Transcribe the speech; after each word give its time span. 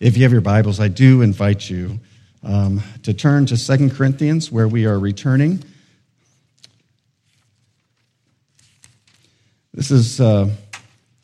If 0.00 0.16
you 0.16 0.22
have 0.22 0.30
your 0.30 0.40
Bibles, 0.40 0.78
I 0.78 0.86
do 0.86 1.22
invite 1.22 1.68
you 1.68 1.98
um, 2.44 2.84
to 3.02 3.12
turn 3.12 3.46
to 3.46 3.56
Second 3.56 3.96
Corinthians, 3.96 4.52
where 4.52 4.68
we 4.68 4.86
are 4.86 4.96
returning. 4.96 5.60
This 9.74 9.90
is, 9.90 10.20
uh, 10.20 10.50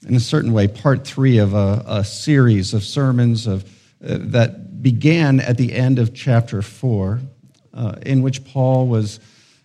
in 0.09 0.17
a 0.17 0.21
certain 0.21 0.53
way, 0.53 0.67
part 0.67 1.07
three 1.07 1.39
of 1.39 1.55
a, 1.55 1.85
a 1.87 2.05
series 2.05 2.75
of 2.75 2.83
sermons 2.83 3.47
of, 3.47 3.63
uh, 4.05 4.19
that 4.23 4.83
began 4.83 5.39
at 5.39 5.57
the 5.57 5.73
end 5.73 6.01
of 6.01 6.13
chapter 6.13 6.61
four, 6.61 7.21
uh, 7.75 7.95
in 8.03 8.23
which 8.23 8.45
Paul 8.45 8.89
was 8.89 9.21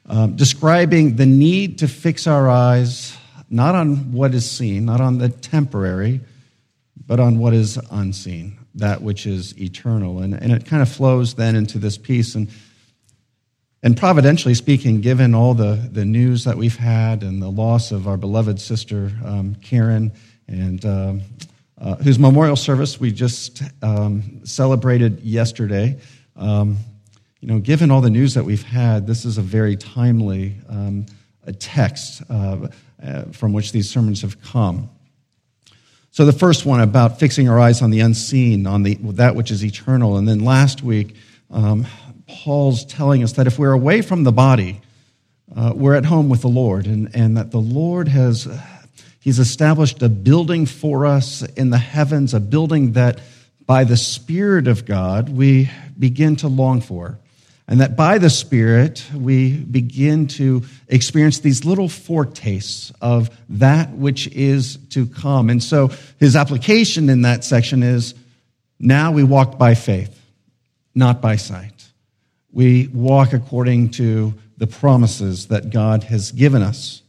um, 0.05 0.35
describing 0.35 1.15
the 1.15 1.25
need 1.25 1.79
to 1.79 1.87
fix 1.87 2.27
our 2.27 2.47
eyes 2.47 3.17
not 3.49 3.73
on 3.73 4.11
what 4.11 4.35
is 4.35 4.49
seen, 4.49 4.85
not 4.85 5.01
on 5.01 5.17
the 5.17 5.29
temporary, 5.29 6.21
but 7.07 7.19
on 7.19 7.39
what 7.39 7.55
is 7.55 7.79
unseen, 7.89 8.58
that 8.79 9.01
which 9.01 9.25
is 9.25 9.59
eternal. 9.59 10.19
And, 10.19 10.33
and 10.33 10.51
it 10.51 10.65
kind 10.65 10.81
of 10.81 10.89
flows 10.89 11.35
then 11.35 11.55
into 11.55 11.77
this 11.77 11.97
piece. 11.97 12.35
And, 12.35 12.49
and 13.81 13.95
providentially 13.95 14.53
speaking, 14.53 15.01
given 15.01 15.33
all 15.33 15.53
the, 15.53 15.89
the 15.91 16.05
news 16.05 16.43
that 16.43 16.57
we've 16.57 16.75
had 16.75 17.23
and 17.23 17.41
the 17.41 17.49
loss 17.49 17.91
of 17.91 18.07
our 18.07 18.17
beloved 18.17 18.59
sister, 18.59 19.11
um, 19.23 19.55
Karen, 19.55 20.11
and 20.47 20.83
um, 20.85 21.21
uh, 21.79 21.95
whose 21.95 22.19
memorial 22.19 22.55
service 22.55 22.99
we 22.99 23.11
just 23.11 23.61
um, 23.81 24.41
celebrated 24.43 25.21
yesterday, 25.21 25.99
um, 26.35 26.77
you 27.39 27.47
know, 27.47 27.59
given 27.59 27.89
all 27.89 28.01
the 28.01 28.09
news 28.09 28.33
that 28.33 28.43
we've 28.43 28.63
had, 28.63 29.07
this 29.07 29.23
is 29.23 29.37
a 29.37 29.41
very 29.41 29.77
timely 29.77 30.55
um, 30.67 31.05
a 31.45 31.53
text 31.53 32.21
uh, 32.29 32.67
uh, 33.01 33.23
from 33.31 33.53
which 33.53 33.71
these 33.71 33.89
sermons 33.89 34.21
have 34.21 34.41
come. 34.41 34.89
So 36.19 36.25
the 36.25 36.33
first 36.33 36.65
one 36.65 36.81
about 36.81 37.17
fixing 37.17 37.47
our 37.47 37.57
eyes 37.57 37.81
on 37.81 37.91
the 37.91 38.01
unseen, 38.01 38.67
on 38.67 38.83
the, 38.83 38.95
that 38.95 39.37
which 39.37 39.51
is 39.51 39.63
eternal. 39.63 40.17
And 40.17 40.27
then 40.27 40.39
last 40.39 40.83
week, 40.83 41.15
um, 41.49 41.87
Paul's 42.27 42.83
telling 42.83 43.23
us 43.23 43.31
that 43.31 43.47
if 43.47 43.57
we're 43.57 43.71
away 43.71 44.01
from 44.01 44.25
the 44.25 44.33
body, 44.33 44.81
uh, 45.55 45.71
we're 45.73 45.95
at 45.95 46.03
home 46.03 46.27
with 46.27 46.41
the 46.41 46.49
Lord, 46.49 46.87
and, 46.87 47.09
and 47.15 47.37
that 47.37 47.51
the 47.51 47.61
Lord 47.61 48.09
has, 48.09 48.49
He's 49.21 49.39
established 49.39 50.01
a 50.01 50.09
building 50.09 50.65
for 50.65 51.05
us 51.05 51.41
in 51.41 51.69
the 51.69 51.77
heavens, 51.77 52.33
a 52.33 52.41
building 52.41 52.91
that 52.91 53.21
by 53.65 53.85
the 53.85 53.95
Spirit 53.95 54.67
of 54.67 54.83
God 54.83 55.29
we 55.29 55.71
begin 55.97 56.35
to 56.35 56.49
long 56.49 56.81
for. 56.81 57.17
And 57.69 57.81
that 57.81 57.95
by 57.95 58.17
the 58.17 58.31
Spirit, 58.31 59.05
we 59.13 59.55
begin 59.55 60.25
to 60.29 60.63
experience 60.87 61.39
these 61.39 61.65
little 61.65 61.87
foretastes 61.87 62.91
of 62.99 63.29
that 63.47 63.91
which 63.91 64.25
is 64.29 64.77
to 64.89 65.05
come. 65.05 65.51
And 65.51 65.63
so 65.63 65.91
his 66.19 66.35
application 66.35 67.09
in 67.09 67.21
that 67.21 67.43
section 67.43 67.83
is 67.83 68.15
now 68.79 69.11
we 69.11 69.23
walk 69.23 69.59
by 69.59 69.75
faith, 69.75 70.19
not 70.95 71.21
by 71.21 71.35
sight. 71.35 71.85
We 72.51 72.87
walk 72.87 73.33
according 73.33 73.91
to 73.91 74.33
the 74.57 74.65
promises 74.65 75.49
that 75.49 75.69
God 75.69 76.05
has 76.05 76.31
given 76.31 76.63
us. 76.63 77.03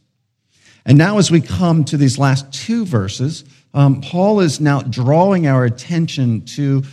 And 0.85 0.95
now, 0.95 1.17
as 1.17 1.31
we 1.31 1.41
come 1.41 1.85
to 1.85 1.97
these 1.97 2.19
last 2.19 2.51
two 2.53 2.85
verses, 2.85 3.45
um, 3.73 4.01
Paul 4.01 4.41
is 4.41 4.59
now 4.59 4.81
drawing 4.81 5.47
our 5.47 5.65
attention 5.65 6.41
to 6.45 6.83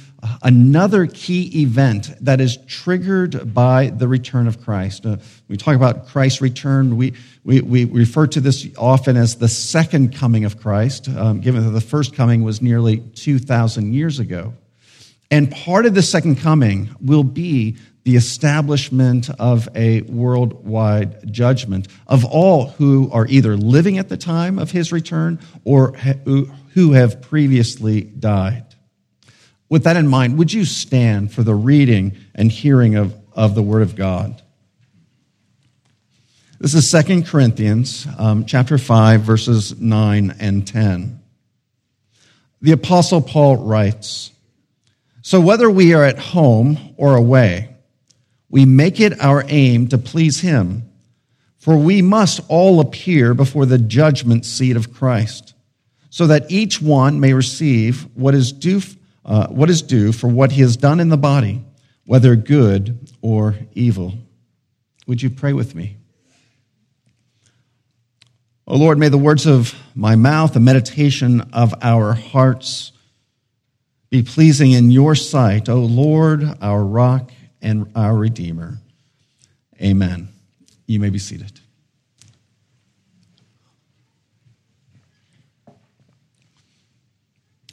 another 0.43 1.07
key 1.07 1.63
event 1.63 2.11
that 2.21 2.41
is 2.41 2.59
triggered 2.67 3.55
by 3.55 3.89
the 3.89 4.09
return 4.09 4.49
of 4.49 4.63
Christ. 4.63 5.07
Uh, 5.07 5.19
we 5.49 5.57
talk 5.57 5.77
about 5.77 6.09
Christ's 6.09 6.41
return. 6.41 6.97
We, 6.97 7.15
we, 7.45 7.61
we 7.61 7.85
refer 7.85 8.27
to 8.29 8.41
this 8.41 8.67
often 8.77 9.17
as 9.17 9.37
the 9.37 9.49
second 9.49 10.15
coming 10.15 10.45
of 10.45 10.61
Christ, 10.61 11.09
um, 11.09 11.41
given 11.41 11.65
that 11.65 11.71
the 11.71 11.81
first 11.81 12.15
coming 12.15 12.43
was 12.43 12.61
nearly 12.61 12.99
2,000 12.99 13.95
years 13.95 14.19
ago. 14.19 14.55
And 15.31 15.51
part 15.51 15.87
of 15.87 15.95
the 15.95 16.03
second 16.03 16.37
coming 16.37 16.89
will 17.01 17.25
be 17.25 17.77
the 18.05 18.17
establishment 18.17 19.29
of 19.39 19.69
a 19.75 20.01
worldwide 20.03 21.31
judgment 21.31 21.89
of 22.07 22.25
all 22.25 22.71
who 22.71 23.11
are 23.13 23.27
either 23.27 23.57
living 23.57 23.99
at 23.99 24.09
the 24.09 24.17
time 24.17 24.59
of 24.59 24.71
his 24.71 24.91
return 24.91 25.39
or 25.65 25.93
who 26.73 26.93
have 26.93 27.21
previously 27.21 28.01
died. 28.03 28.68
With 29.69 29.85
that 29.85 29.97
in 29.97 30.09
mind, 30.09 30.39
would 30.39 30.53
you 30.53 30.65
stand 30.65 31.33
for 31.33 31.43
the 31.43 31.55
reading 31.55 32.17
and 32.35 32.51
hearing 32.51 32.95
of, 32.95 33.15
of 33.35 33.55
the 33.55 33.63
Word 33.63 33.83
of 33.83 33.97
God? 33.97 34.43
This 36.59 36.75
is 36.75 36.91
2 36.91 37.23
Corinthians 37.23 38.07
um, 38.19 38.45
chapter 38.47 38.79
5, 38.79 39.21
verses 39.21 39.79
9 39.79 40.37
and 40.41 40.67
10. 40.67 41.21
The 42.61 42.73
Apostle 42.73 43.21
Paul 43.21 43.59
writes, 43.59 44.33
So 45.23 45.41
whether 45.41 45.71
we 45.71 45.95
are 45.95 46.03
at 46.03 46.19
home 46.19 46.95
or 46.97 47.15
away, 47.15 47.77
we 48.49 48.65
make 48.65 48.99
it 48.99 49.21
our 49.21 49.45
aim 49.47 49.87
to 49.89 49.99
please 49.99 50.41
him, 50.41 50.91
for 51.59 51.77
we 51.77 52.03
must 52.03 52.41
all 52.49 52.81
appear 52.81 53.35
before 53.35 53.67
the 53.67 53.79
judgment 53.79 54.47
seat 54.47 54.77
of 54.77 54.93
Christ, 54.93 55.55
so 56.09 56.27
that 56.27 56.51
each 56.51 56.81
one 56.81 57.21
may 57.21 57.35
receive 57.35 58.07
what 58.17 58.35
is 58.35 58.51
due 58.51 58.81
uh, 59.29 59.47
what 59.49 59.69
is 59.69 59.83
due 59.83 60.11
for 60.11 60.27
what 60.27 60.53
he 60.53 60.63
has 60.63 60.77
done 60.77 60.99
in 60.99 61.11
the 61.11 61.19
body, 61.19 61.63
whether 62.07 62.35
good 62.35 63.13
or 63.21 63.57
evil. 63.75 64.15
Would 65.07 65.23
you 65.23 65.29
pray 65.29 65.53
with 65.53 65.75
me? 65.75 65.99
O 68.67 68.75
oh 68.75 68.79
Lord, 68.79 68.99
may 68.99 69.09
the 69.09 69.19
words 69.19 69.47
of 69.47 69.75
my 69.95 70.17
mouth, 70.17 70.55
the 70.55 70.61
meditation 70.61 71.43
of 71.53 71.75
our 71.83 72.15
hearts 72.15 72.93
be 74.11 74.23
pleasing 74.23 74.73
in 74.73 74.91
your 74.91 75.15
sight, 75.15 75.69
O 75.69 75.75
oh 75.75 75.81
Lord, 75.81 76.43
our 76.63 76.83
rock 76.83 77.31
and 77.61 77.91
our 77.95 78.17
redeemer. 78.17 78.79
Amen. 79.81 80.29
You 80.87 81.01
may 81.01 81.11
be 81.11 81.19
seated. 81.19 81.61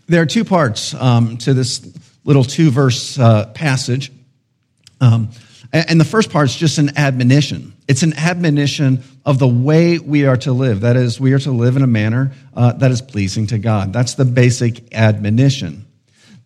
There 0.08 0.22
are 0.22 0.28
two 0.28 0.46
parts 0.46 0.94
um, 0.94 1.38
to 1.40 1.54
this 1.54 1.86
little 2.24 2.44
two 2.44 2.70
verse 2.70 3.18
uh, 3.18 3.48
passage. 3.48 4.12
Um, 5.02 5.30
and 5.74 6.00
the 6.00 6.06
first 6.06 6.32
part 6.32 6.48
is 6.48 6.56
just 6.56 6.78
an 6.78 6.98
admonition. 6.98 7.74
It's 7.88 8.04
an 8.04 8.14
admonition 8.14 9.04
of 9.26 9.40
the 9.40 9.48
way 9.48 10.00
we 10.00 10.26
are 10.26 10.38
to 10.38 10.54
live. 10.54 10.82
That 10.82 10.96
is, 10.96 11.20
we 11.20 11.34
are 11.34 11.40
to 11.40 11.52
live 11.52 11.76
in 11.76 11.82
a 11.82 11.88
manner 11.88 12.32
uh, 12.56 12.74
that 12.74 12.92
is 12.92 13.02
pleasing 13.02 13.48
to 13.48 13.58
God. 13.58 13.92
That's 13.92 14.14
the 14.14 14.26
basic 14.26 14.94
admonition. 14.94 15.86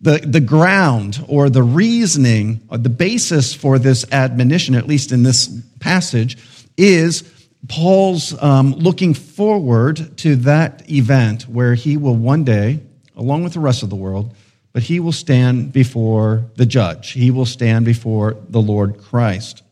The, 0.00 0.18
the 0.18 0.40
ground 0.40 1.24
or 1.28 1.50
the 1.50 1.62
reasoning, 1.62 2.62
or 2.70 2.78
the 2.78 2.88
basis 2.88 3.54
for 3.54 3.78
this 3.78 4.10
admonition, 4.10 4.74
at 4.74 4.86
least 4.86 5.12
in 5.12 5.22
this 5.22 5.48
passage, 5.78 6.38
is 6.76 7.22
Paul's 7.68 8.40
um, 8.42 8.72
looking 8.72 9.12
forward 9.14 10.16
to 10.18 10.36
that 10.36 10.90
event 10.90 11.42
where 11.42 11.74
he 11.74 11.98
will 11.98 12.16
one 12.16 12.44
day 12.44 12.80
along 13.20 13.44
with 13.44 13.52
the 13.52 13.60
rest 13.60 13.82
of 13.84 13.90
the 13.90 13.96
world, 13.96 14.34
but 14.72 14.82
he 14.82 14.98
will 14.98 15.12
stand 15.12 15.72
before 15.72 16.46
the 16.56 16.66
judge. 16.66 17.10
He 17.10 17.30
will 17.30 17.46
stand 17.46 17.84
before 17.84 18.36
the 18.48 18.60
Lord 18.60 18.98
Christ. 18.98 19.62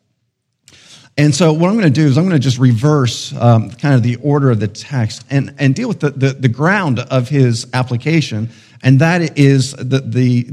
And 1.16 1.34
so, 1.34 1.52
what 1.52 1.68
I'm 1.68 1.74
going 1.74 1.92
to 1.92 2.00
do 2.00 2.06
is 2.06 2.16
I'm 2.16 2.24
going 2.24 2.36
to 2.36 2.42
just 2.42 2.58
reverse 2.58 3.34
um, 3.34 3.70
kind 3.70 3.94
of 3.94 4.04
the 4.04 4.16
order 4.16 4.50
of 4.50 4.60
the 4.60 4.68
text 4.68 5.24
and, 5.30 5.52
and 5.58 5.74
deal 5.74 5.88
with 5.88 5.98
the, 5.98 6.10
the, 6.10 6.32
the 6.34 6.48
ground 6.48 7.00
of 7.00 7.28
his 7.28 7.66
application, 7.72 8.50
and 8.82 9.00
that 9.00 9.36
is 9.36 9.72
the, 9.72 10.00
the, 10.00 10.48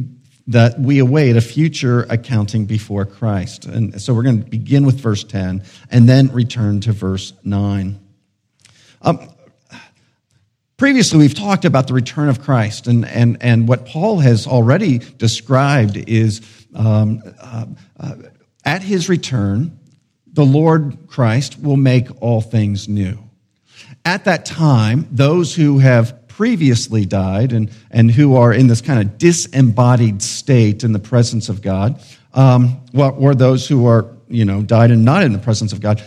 that 0.48 0.80
we 0.80 0.98
await 0.98 1.36
a 1.36 1.42
future 1.42 2.08
accounting 2.10 2.66
before 2.66 3.06
Christ. 3.06 3.66
And 3.66 4.02
so, 4.02 4.14
we're 4.14 4.24
going 4.24 4.44
to 4.44 4.50
begin 4.50 4.88
with 4.88 5.00
verse 5.00 5.24
10 5.24 5.64
and 5.92 6.10
then 6.10 6.32
return 6.32 6.80
to 6.82 6.94
verse 6.94 7.34
9. 7.44 8.00
Um, 9.04 9.35
Previously, 10.78 11.20
we've 11.20 11.34
talked 11.34 11.64
about 11.64 11.88
the 11.88 11.94
return 11.94 12.28
of 12.28 12.42
Christ, 12.42 12.88
and, 12.88 13.06
and, 13.06 13.38
and 13.40 13.66
what 13.66 13.86
Paul 13.86 14.20
has 14.20 14.46
already 14.46 14.98
described 14.98 15.96
is 15.96 16.42
um, 16.76 17.22
uh, 17.40 17.66
uh, 17.98 18.16
at 18.66 18.82
his 18.82 19.08
return, 19.08 19.80
the 20.34 20.44
Lord 20.44 21.08
Christ 21.08 21.58
will 21.62 21.78
make 21.78 22.08
all 22.22 22.42
things 22.42 22.90
new. 22.90 23.18
At 24.04 24.26
that 24.26 24.46
time, 24.46 25.08
those 25.12 25.56
who 25.56 25.80
have 25.80 26.28
previously 26.28 27.06
died 27.06 27.54
and, 27.54 27.72
and 27.90 28.12
who 28.12 28.36
are 28.36 28.52
in 28.52 28.68
this 28.68 28.82
kind 28.82 29.00
of 29.00 29.18
disembodied 29.18 30.22
state 30.22 30.84
in 30.84 30.92
the 30.92 31.00
presence 31.00 31.48
of 31.48 31.62
God, 31.62 32.02
um, 32.34 32.82
or 32.94 33.34
those 33.34 33.66
who 33.66 33.88
are, 33.88 34.08
you 34.28 34.44
know, 34.44 34.62
died 34.62 34.92
and 34.92 35.06
not 35.06 35.24
in 35.24 35.32
the 35.32 35.40
presence 35.40 35.72
of 35.72 35.80
God, 35.80 36.04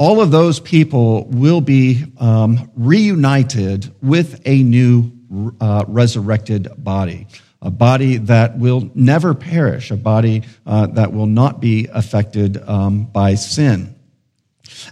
all 0.00 0.22
of 0.22 0.30
those 0.30 0.60
people 0.60 1.26
will 1.26 1.60
be 1.60 2.02
um, 2.18 2.70
reunited 2.74 3.94
with 4.00 4.40
a 4.46 4.62
new 4.62 5.12
uh, 5.60 5.84
resurrected 5.88 6.68
body, 6.78 7.26
a 7.60 7.70
body 7.70 8.16
that 8.16 8.58
will 8.58 8.90
never 8.94 9.34
perish, 9.34 9.90
a 9.90 9.96
body 9.98 10.42
uh, 10.64 10.86
that 10.86 11.12
will 11.12 11.26
not 11.26 11.60
be 11.60 11.86
affected 11.92 12.56
um, 12.66 13.04
by 13.04 13.34
sin. 13.34 13.94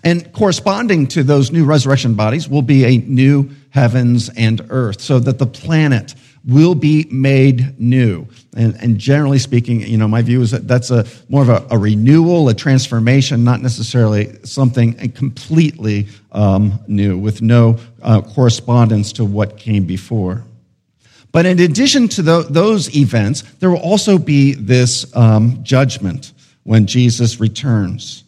And 0.05 0.31
corresponding 0.35 1.07
to 1.07 1.23
those 1.23 1.51
new 1.51 1.65
resurrection 1.65 2.13
bodies 2.13 2.47
will 2.47 2.61
be 2.61 2.85
a 2.85 2.99
new 2.99 3.49
heavens 3.71 4.29
and 4.29 4.61
earth, 4.69 5.01
so 5.01 5.19
that 5.21 5.39
the 5.39 5.47
planet 5.47 6.15
will 6.45 6.75
be 6.75 7.07
made 7.11 7.79
new. 7.79 8.27
And, 8.57 8.75
and, 8.77 8.99
generally 8.99 9.39
speaking, 9.39 9.81
you 9.81 9.99
know, 9.99 10.09
my 10.09 10.23
view 10.23 10.41
is 10.41 10.51
that 10.53 10.67
that's 10.67 10.91
a 10.91 11.05
more 11.29 11.43
of 11.43 11.49
a, 11.49 11.67
a 11.71 11.79
renewal, 11.79 12.49
a 12.49 12.55
transformation, 12.55 13.45
not 13.45 13.61
necessarily 13.61 14.39
something 14.45 14.95
completely 15.13 16.09
um, 16.33 16.79
new 16.87 17.19
with 17.19 17.43
no 17.43 17.79
uh, 18.03 18.21
correspondence 18.21 19.13
to 19.15 19.25
what 19.25 19.59
came 19.59 19.85
before. 19.85 20.45
But 21.33 21.45
in 21.45 21.61
addition 21.61 22.09
to 22.09 22.23
the, 22.23 22.43
those 22.49 22.95
events, 22.97 23.43
there 23.61 23.71
will 23.71 23.79
also 23.79 24.19
be 24.19 24.55
this 24.55 25.15
um, 25.15 25.63
judgment 25.63 26.33
when 26.63 26.87
Jesus 26.87 27.41
returns. 27.41 28.25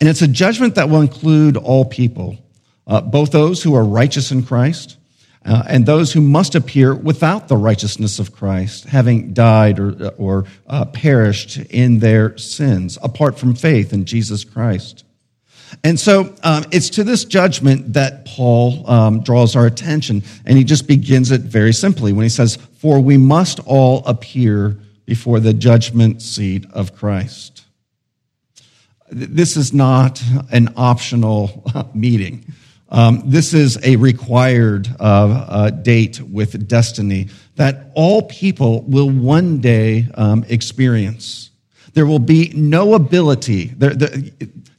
And 0.00 0.08
it's 0.08 0.22
a 0.22 0.28
judgment 0.28 0.74
that 0.76 0.88
will 0.88 1.00
include 1.00 1.56
all 1.56 1.84
people, 1.84 2.38
uh, 2.86 3.00
both 3.00 3.30
those 3.30 3.62
who 3.62 3.74
are 3.74 3.84
righteous 3.84 4.30
in 4.30 4.42
Christ 4.42 4.96
uh, 5.44 5.64
and 5.68 5.86
those 5.86 6.12
who 6.12 6.20
must 6.20 6.54
appear 6.54 6.94
without 6.94 7.48
the 7.48 7.56
righteousness 7.56 8.18
of 8.18 8.32
Christ, 8.32 8.84
having 8.84 9.32
died 9.32 9.78
or, 9.80 10.08
or 10.18 10.44
uh, 10.66 10.84
perished 10.84 11.56
in 11.56 11.98
their 11.98 12.36
sins, 12.38 12.96
apart 13.02 13.38
from 13.38 13.54
faith 13.54 13.92
in 13.92 14.04
Jesus 14.04 14.44
Christ. 14.44 15.04
And 15.82 15.98
so 15.98 16.34
um, 16.42 16.64
it's 16.70 16.90
to 16.90 17.04
this 17.04 17.24
judgment 17.24 17.94
that 17.94 18.24
Paul 18.24 18.88
um, 18.88 19.22
draws 19.22 19.56
our 19.56 19.66
attention, 19.66 20.22
and 20.44 20.58
he 20.58 20.64
just 20.64 20.86
begins 20.86 21.30
it 21.30 21.40
very 21.40 21.72
simply 21.72 22.12
when 22.12 22.24
he 22.24 22.28
says, 22.28 22.56
For 22.78 23.00
we 23.00 23.16
must 23.16 23.58
all 23.60 24.04
appear 24.06 24.78
before 25.06 25.40
the 25.40 25.54
judgment 25.54 26.22
seat 26.22 26.66
of 26.72 26.94
Christ. 26.94 27.64
This 29.10 29.56
is 29.56 29.72
not 29.72 30.22
an 30.50 30.72
optional 30.76 31.64
meeting. 31.94 32.44
Um, 32.92 33.22
this 33.24 33.54
is 33.54 33.78
a 33.82 33.96
required 33.96 34.86
uh, 35.00 35.02
uh, 35.02 35.70
date 35.70 36.20
with 36.20 36.68
destiny 36.68 37.30
that 37.56 37.90
all 37.94 38.22
people 38.22 38.82
will 38.82 39.08
one 39.08 39.62
day 39.62 40.08
um, 40.14 40.44
experience. 40.48 41.50
There 41.94 42.04
will 42.04 42.18
be 42.18 42.52
no 42.54 42.92
ability. 42.92 43.66
There, 43.66 43.94
there, 43.94 44.10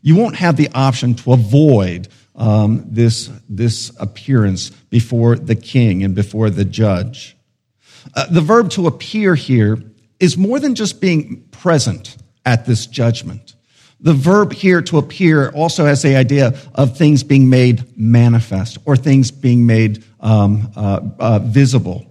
you 0.04 0.16
won't 0.16 0.36
have 0.36 0.58
the 0.58 0.70
option 0.76 1.16
to 1.16 1.34
avoid 1.34 2.08
um, 2.36 2.86
this, 2.88 3.32
this 3.50 3.92
appearance 4.00 4.70
before 4.70 5.36
the 5.36 5.56
king 5.56 6.04
and 6.04 6.14
before 6.14 6.52
the 6.52 6.66
judge. 6.66 7.36
Uh, 8.14 8.28
the 8.28 8.42
verb 8.42 8.70
to 8.72 8.86
appear 8.86 9.34
here 9.34 9.82
is 10.20 10.38
more 10.38 10.60
than 10.60 10.76
just 10.76 11.02
being 11.02 11.42
present 11.50 12.18
at 12.46 12.66
this 12.68 12.86
judgment. 12.86 13.56
The 14.04 14.14
verb 14.14 14.52
here 14.52 14.82
to 14.84 14.98
appear 14.98 15.50
also 15.50 15.86
has 15.86 16.02
the 16.02 16.18
idea 16.18 16.60
of 16.76 16.98
things 16.98 17.24
being 17.24 17.50
made 17.50 17.98
manifest 17.98 18.78
or 18.86 18.98
things 18.98 19.32
being 19.32 19.66
made 19.66 20.04
um, 20.20 20.72
uh, 20.76 21.00
uh, 21.20 21.40
visible. 21.40 22.06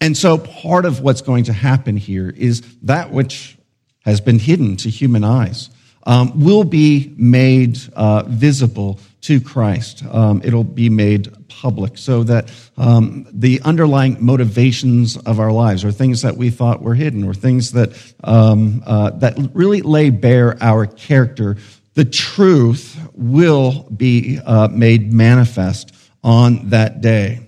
And 0.00 0.16
so 0.16 0.38
part 0.38 0.84
of 0.84 1.00
what's 1.00 1.22
going 1.22 1.44
to 1.44 1.52
happen 1.52 1.96
here 1.96 2.30
is 2.36 2.62
that 2.82 3.12
which 3.12 3.56
has 4.04 4.20
been 4.20 4.40
hidden 4.40 4.76
to 4.78 4.90
human 4.90 5.24
eyes 5.24 5.70
um, 6.06 6.44
will 6.44 6.64
be 6.64 7.14
made 7.16 7.78
uh, 7.94 8.24
visible 8.26 8.98
to 9.22 9.40
Christ. 9.40 10.04
Um, 10.10 10.42
it'll 10.44 10.64
be 10.64 10.90
made 10.90 11.32
public 11.48 11.96
so 11.96 12.22
that 12.24 12.52
um, 12.76 13.26
the 13.32 13.60
underlying 13.62 14.22
motivations 14.22 15.16
of 15.16 15.40
our 15.40 15.50
lives 15.50 15.82
or 15.82 15.92
things 15.92 16.22
that 16.22 16.36
we 16.36 16.50
thought 16.50 16.82
were 16.82 16.94
hidden 16.94 17.24
or 17.24 17.32
things 17.32 17.72
that, 17.72 17.90
um, 18.22 18.82
uh, 18.86 19.10
that 19.10 19.34
really 19.54 19.80
lay 19.80 20.10
bare 20.10 20.62
our 20.62 20.86
character, 20.86 21.56
the 21.94 22.04
truth 22.04 23.00
will 23.14 23.88
be 23.96 24.38
uh, 24.44 24.68
made 24.68 25.12
manifest 25.12 25.94
on 26.22 26.68
that 26.70 27.00
day. 27.00 27.40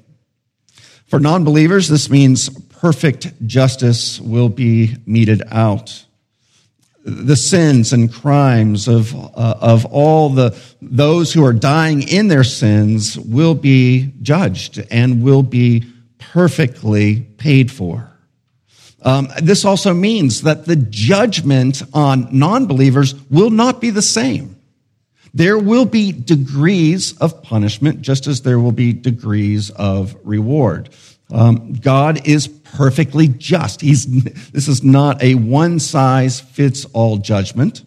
For 1.08 1.20
non 1.20 1.44
believers, 1.44 1.88
this 1.88 2.08
means 2.08 2.48
perfect 2.48 3.46
justice 3.46 4.20
will 4.20 4.48
be 4.48 4.96
meted 5.04 5.42
out 5.50 6.05
the 7.06 7.36
sins 7.36 7.92
and 7.92 8.12
crimes 8.12 8.88
of, 8.88 9.14
uh, 9.14 9.54
of 9.60 9.84
all 9.86 10.28
the, 10.28 10.58
those 10.82 11.32
who 11.32 11.44
are 11.44 11.52
dying 11.52 12.02
in 12.02 12.26
their 12.26 12.42
sins 12.42 13.16
will 13.16 13.54
be 13.54 14.12
judged 14.22 14.84
and 14.90 15.22
will 15.22 15.44
be 15.44 15.84
perfectly 16.18 17.20
paid 17.20 17.70
for. 17.70 18.10
Um, 19.02 19.28
this 19.40 19.64
also 19.64 19.94
means 19.94 20.42
that 20.42 20.64
the 20.64 20.74
judgment 20.74 21.80
on 21.94 22.26
non 22.32 22.66
believers 22.66 23.14
will 23.30 23.50
not 23.50 23.80
be 23.80 23.90
the 23.90 24.02
same. 24.02 24.56
There 25.32 25.58
will 25.58 25.84
be 25.84 26.10
degrees 26.10 27.16
of 27.18 27.40
punishment, 27.40 28.00
just 28.00 28.26
as 28.26 28.42
there 28.42 28.58
will 28.58 28.72
be 28.72 28.92
degrees 28.92 29.70
of 29.70 30.16
reward. 30.24 30.88
Um, 31.30 31.74
God 31.74 32.26
is 32.26 32.48
perfectly 32.74 33.28
just. 33.28 33.80
He's, 33.80 34.06
this 34.50 34.68
is 34.68 34.82
not 34.82 35.22
a 35.22 35.34
one 35.34 35.78
size 35.78 36.40
fits 36.40 36.84
all 36.86 37.18
judgment. 37.18 37.84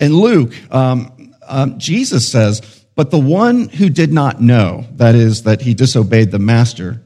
In 0.00 0.14
Luke, 0.14 0.52
um, 0.72 1.34
um, 1.46 1.78
Jesus 1.78 2.30
says, 2.30 2.84
But 2.94 3.10
the 3.10 3.18
one 3.18 3.68
who 3.68 3.88
did 3.90 4.12
not 4.12 4.40
know, 4.40 4.86
that 4.92 5.14
is, 5.14 5.42
that 5.42 5.62
he 5.62 5.74
disobeyed 5.74 6.30
the 6.30 6.38
master, 6.38 7.02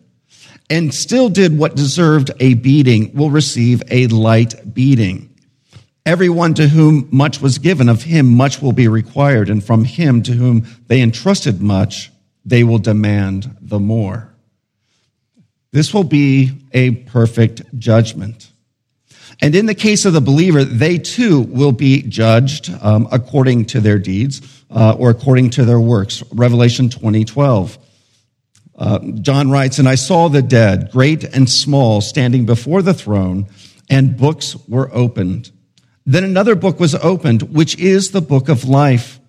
and 0.68 0.94
still 0.94 1.28
did 1.28 1.56
what 1.56 1.76
deserved 1.76 2.30
a 2.40 2.54
beating, 2.54 3.14
will 3.14 3.30
receive 3.30 3.82
a 3.90 4.06
light 4.08 4.74
beating. 4.74 5.28
Everyone 6.04 6.54
to 6.54 6.68
whom 6.68 7.08
much 7.12 7.40
was 7.40 7.58
given, 7.58 7.88
of 7.88 8.02
him 8.02 8.26
much 8.26 8.60
will 8.60 8.72
be 8.72 8.88
required, 8.88 9.48
and 9.48 9.62
from 9.62 9.84
him 9.84 10.22
to 10.24 10.32
whom 10.32 10.66
they 10.88 11.00
entrusted 11.00 11.62
much, 11.62 12.10
they 12.44 12.64
will 12.64 12.78
demand 12.78 13.56
the 13.60 13.78
more. 13.78 14.31
This 15.72 15.94
will 15.94 16.04
be 16.04 16.52
a 16.72 16.90
perfect 16.90 17.62
judgment. 17.78 18.50
And 19.40 19.54
in 19.54 19.66
the 19.66 19.74
case 19.74 20.04
of 20.04 20.12
the 20.12 20.20
believer, 20.20 20.64
they 20.64 20.98
too 20.98 21.40
will 21.40 21.72
be 21.72 22.02
judged 22.02 22.70
um, 22.82 23.08
according 23.10 23.64
to 23.66 23.80
their 23.80 23.98
deeds 23.98 24.42
uh, 24.70 24.94
or 24.98 25.10
according 25.10 25.50
to 25.50 25.64
their 25.64 25.80
works. 25.80 26.22
Revelation 26.32 26.90
2012. 26.90 27.78
Uh, 28.76 28.98
John 29.20 29.50
writes, 29.50 29.78
And 29.78 29.88
I 29.88 29.94
saw 29.94 30.28
the 30.28 30.42
dead, 30.42 30.90
great 30.92 31.24
and 31.24 31.48
small, 31.48 32.00
standing 32.00 32.46
before 32.46 32.82
the 32.82 32.94
throne, 32.94 33.46
and 33.88 34.16
books 34.16 34.56
were 34.68 34.90
opened. 34.92 35.50
Then 36.04 36.24
another 36.24 36.54
book 36.54 36.78
was 36.78 36.94
opened, 36.94 37.42
which 37.42 37.78
is 37.78 38.10
the 38.10 38.22
book 38.22 38.48
of 38.48 38.64
life. 38.64 39.20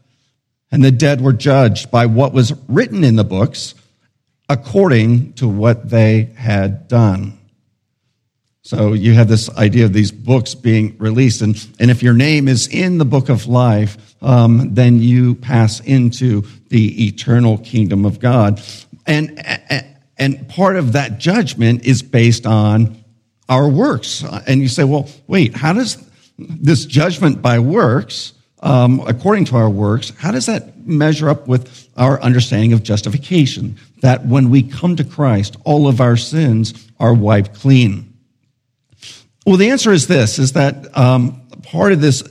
And 0.72 0.84
the 0.84 0.92
dead 0.92 1.22
were 1.22 1.34
judged 1.34 1.92
by 1.92 2.08
what 2.08 2.34
was 2.34 2.54
written 2.68 3.04
in 3.04 3.16
the 3.16 3.24
books 3.24 3.76
according 4.50 5.34
to 5.34 5.48
what 5.48 5.90
they 5.90 6.30
had 6.36 6.88
done. 6.88 7.40
So 8.66 8.94
you 8.94 9.14
have 9.14 9.28
this 9.28 9.50
idea 9.50 9.86
of 9.86 9.92
these 9.92 10.12
books 10.12 10.56
being 10.56 10.98
released. 10.98 11.42
And, 11.42 11.68
and 11.80 11.92
if 11.92 12.02
your 12.02 12.14
name 12.14 12.48
is 12.48 12.68
in 12.68 12.98
the 12.98 13.06
book 13.06 13.28
of 13.28 13.46
life, 13.46 14.16
um, 14.22 14.74
then 14.74 15.00
you 15.00 15.36
pass 15.36 15.82
into 15.82 16.44
the 16.70 17.08
eternal 17.08 17.58
kingdom 17.58 18.06
of 18.06 18.20
God. 18.20 18.62
And, 19.06 19.42
and 20.18 20.48
part 20.48 20.78
of 20.78 20.94
that 20.94 21.20
judgment 21.20 21.84
is 21.84 22.02
based 22.02 22.46
on 22.46 23.04
our 23.50 23.68
works. 23.68 24.24
And 24.48 24.62
you 24.62 24.70
say, 24.70 24.86
well, 24.86 25.10
wait, 25.28 25.54
how 25.56 25.74
does 25.74 25.98
this 26.38 26.86
judgment 26.86 27.42
by 27.42 27.60
works, 27.60 28.32
um, 28.62 29.02
according 29.06 29.46
to 29.46 29.58
our 29.58 29.70
works, 29.70 30.14
how 30.18 30.32
does 30.32 30.46
that 30.46 30.88
measure 30.88 31.30
up 31.30 31.50
with 31.50 31.90
our 31.98 32.22
understanding 32.22 32.72
of 32.72 32.82
justification? 32.82 33.78
That 34.04 34.26
when 34.26 34.50
we 34.50 34.62
come 34.62 34.98
to 34.98 35.04
Christ, 35.04 35.56
all 35.64 35.88
of 35.88 36.02
our 36.02 36.18
sins 36.18 36.74
are 37.00 37.14
wiped 37.14 37.54
clean? 37.54 38.14
Well, 39.46 39.56
the 39.56 39.70
answer 39.70 39.92
is 39.92 40.08
this, 40.08 40.40
is 40.40 40.52
that 40.54 40.96
um, 40.98 41.42
part 41.64 41.94
of 41.94 42.02
this, 42.02 42.22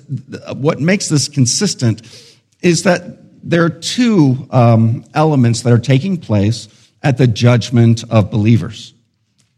what 0.55 0.81
makes 0.81 1.09
this 1.09 1.29
consistent 1.29 2.02
is 2.61 2.83
that 2.83 3.02
there 3.43 3.64
are 3.64 3.71
two 3.71 4.47
um, 4.50 5.05
elements 5.14 5.62
that 5.62 5.73
are 5.73 5.79
taking 5.79 6.19
place 6.19 6.69
at 7.02 7.17
the 7.17 7.26
judgment 7.26 8.05
of 8.11 8.31
believers. 8.31 8.93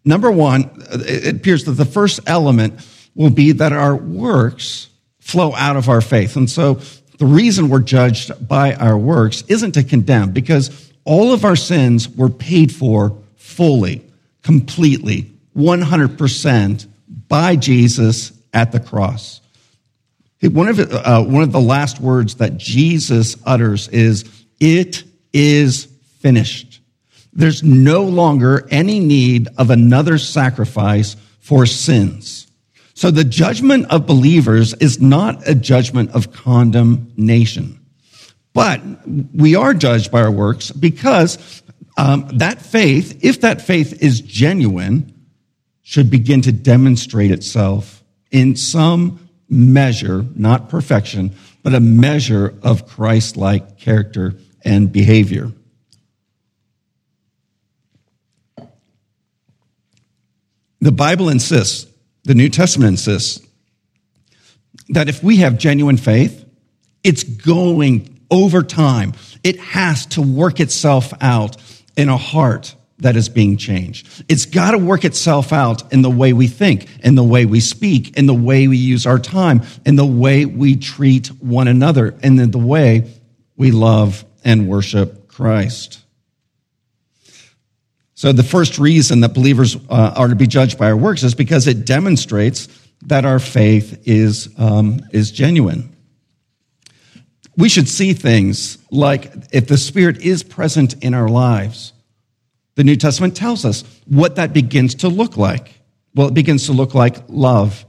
Number 0.05 0.31
one, 0.31 0.71
it 0.93 1.35
appears 1.35 1.65
that 1.65 1.73
the 1.73 1.85
first 1.85 2.21
element 2.27 2.81
will 3.17 3.31
be 3.31 3.53
that 3.53 3.73
our 3.73 3.97
works 3.97 4.89
flow 5.19 5.53
out 5.55 5.77
of 5.77 5.89
our 5.89 6.01
faith. 6.01 6.37
And 6.37 6.49
so 6.49 6.75
the 7.19 7.27
reason 7.27 7.69
we're 7.69 7.81
judged 7.81 8.47
by 8.47 8.75
our 8.75 8.97
works 8.97 9.43
isn't 9.49 9.73
to 9.73 9.83
condemn, 9.83 10.31
because 10.31 10.93
all 11.05 11.33
of 11.33 11.45
our 11.45 11.57
sins 11.57 12.09
were 12.09 12.31
paid 12.31 12.75
for 12.75 13.17
fully, 13.37 14.05
completely, 14.43 15.31
100% 15.57 16.87
by 17.29 17.57
Jesus 17.57 18.33
at 18.53 18.73
the 18.73 18.81
cross. 18.81 19.41
One 20.41 20.69
of, 20.69 20.79
uh, 20.79 21.25
one 21.25 21.43
of 21.43 21.53
the 21.53 21.61
last 21.61 22.01
words 22.01 22.37
that 22.37 22.57
Jesus 22.57 23.37
utters 23.47 23.89
is, 23.89 24.25
It 24.61 25.05
is 25.33 25.87
finished. 26.21 26.81
There's 27.33 27.63
no 27.63 28.05
longer 28.05 28.67
any 28.71 29.01
need 29.01 29.49
of 29.59 29.71
another 29.71 30.19
sacrifice 30.19 31.17
for 31.41 31.67
sins. 31.67 32.47
So 32.95 33.11
the 33.11 33.25
judgment 33.25 33.91
of 33.91 34.07
believers 34.07 34.73
is 34.75 35.01
not 35.01 35.47
a 35.49 35.55
judgment 35.55 36.13
of 36.13 36.33
condemnation. 36.33 37.84
But 38.55 38.81
we 39.35 39.57
are 39.57 39.75
judged 39.75 40.11
by 40.11 40.23
our 40.23 40.31
works 40.31 40.71
because 40.71 41.63
um, 41.99 42.29
that 42.39 42.63
faith, 42.63 43.23
if 43.23 43.43
that 43.43 43.61
faith 43.61 44.03
is 44.03 44.21
genuine, 44.21 45.13
should 45.83 46.09
begin 46.09 46.41
to 46.43 46.53
demonstrate 46.53 47.31
itself 47.31 48.03
in 48.31 48.57
some 48.57 49.29
measure, 49.51 50.25
not 50.35 50.69
perfection, 50.71 51.33
but 51.63 51.75
a 51.75 51.81
measure 51.81 52.55
of 52.63 52.87
Christ 52.87 53.37
like 53.37 53.79
character 53.79 54.35
and 54.65 54.91
behavior. 54.91 55.53
The 60.81 60.93
Bible 60.93 61.29
insists, 61.29 61.87
the 62.25 62.35
New 62.35 62.49
Testament 62.49 62.91
insists, 62.91 63.45
that 64.91 65.09
if 65.09 65.23
we 65.23 65.39
have 65.39 65.59
genuine 65.59 65.97
faith, 65.97 66.45
it's 67.03 67.23
going 67.23 68.14
over 68.31 68.63
time. 68.63 69.13
It 69.43 69.59
has 69.61 70.07
to 70.07 70.23
work 70.23 70.61
itself 70.61 71.13
out 71.21 71.57
in 71.97 72.09
a 72.09 72.17
heart 72.17 72.75
that 72.99 73.17
is 73.17 73.29
being 73.29 73.57
changed. 73.57 74.25
It's 74.29 74.47
got 74.47 74.71
to 74.71 74.79
work 74.79 75.05
itself 75.05 75.53
out 75.53 75.93
in 75.93 76.03
the 76.03 76.11
way 76.11 76.33
we 76.33 76.47
think, 76.47 76.89
in 77.05 77.17
the 77.17 77.25
way 77.25 77.45
we 77.45 77.61
speak, 77.61 78.17
in 78.17 78.27
the 78.27 78.35
way 78.35 78.69
we 78.69 78.77
use 78.77 79.07
our 79.07 79.19
time, 79.19 79.63
in 79.85 79.97
the 79.97 80.07
way 80.07 80.45
we 80.45 80.77
treat 80.77 81.29
one 81.43 81.69
another, 81.69 82.15
and 82.23 82.41
in 82.41 82.51
the 82.51 82.59
way 82.59 83.11
we 83.57 83.73
love 83.73 84.25
and 84.45 84.69
worship 84.69 85.29
Christ. 85.29 86.01
So, 88.15 88.33
the 88.33 88.45
first 88.45 88.79
reason 88.79 89.21
that 89.21 89.35
believers 89.35 89.77
uh, 89.77 90.15
are 90.17 90.29
to 90.29 90.37
be 90.37 90.47
judged 90.47 90.79
by 90.79 90.87
our 90.87 90.97
works 90.97 91.25
is 91.25 91.35
because 91.35 91.67
it 91.67 91.85
demonstrates 91.85 92.69
that 93.03 93.25
our 93.25 93.39
faith 93.39 94.03
is, 94.07 94.49
um, 94.57 95.01
is 95.13 95.31
genuine. 95.31 95.94
We 97.57 97.69
should 97.69 97.89
see 97.89 98.13
things 98.13 98.79
like 98.91 99.33
if 99.53 99.69
the 99.69 99.77
Spirit 99.77 100.21
is 100.23 100.43
present 100.43 101.03
in 101.05 101.15
our 101.15 101.29
lives, 101.29 101.93
the 102.75 102.85
New 102.85 102.97
Testament 102.97 103.37
tells 103.37 103.65
us 103.65 103.85
what 104.07 104.37
that 104.37 104.53
begins 104.53 104.97
to 104.97 105.09
look 105.09 105.37
like. 105.37 105.81
Well, 106.15 106.29
it 106.29 106.35
begins 106.35 106.67
to 106.67 106.73
look 106.73 106.95
like 106.95 107.17
love, 107.29 107.85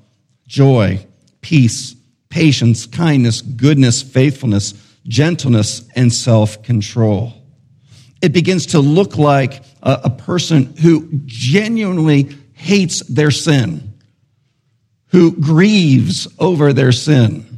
joy, 0.48 1.06
peace, 1.42 1.96
patience, 2.30 2.86
kindness, 2.86 3.42
goodness, 3.42 4.02
faithfulness, 4.02 4.74
gentleness, 5.08 5.88
and 5.96 6.14
self 6.14 6.62
control. 6.64 7.34
It 8.22 8.34
begins 8.34 8.68
to 8.68 8.80
look 8.80 9.18
like 9.18 9.64
a, 9.82 10.02
a, 10.06 10.10
person 10.10 10.76
who 10.78 11.10
genuinely 11.26 12.36
hates 12.54 13.02
their 13.08 13.32
sin, 13.32 13.94
who 15.08 15.32
grieves 15.40 16.28
over 16.40 16.74
their 16.74 16.92
sin. 16.92 17.55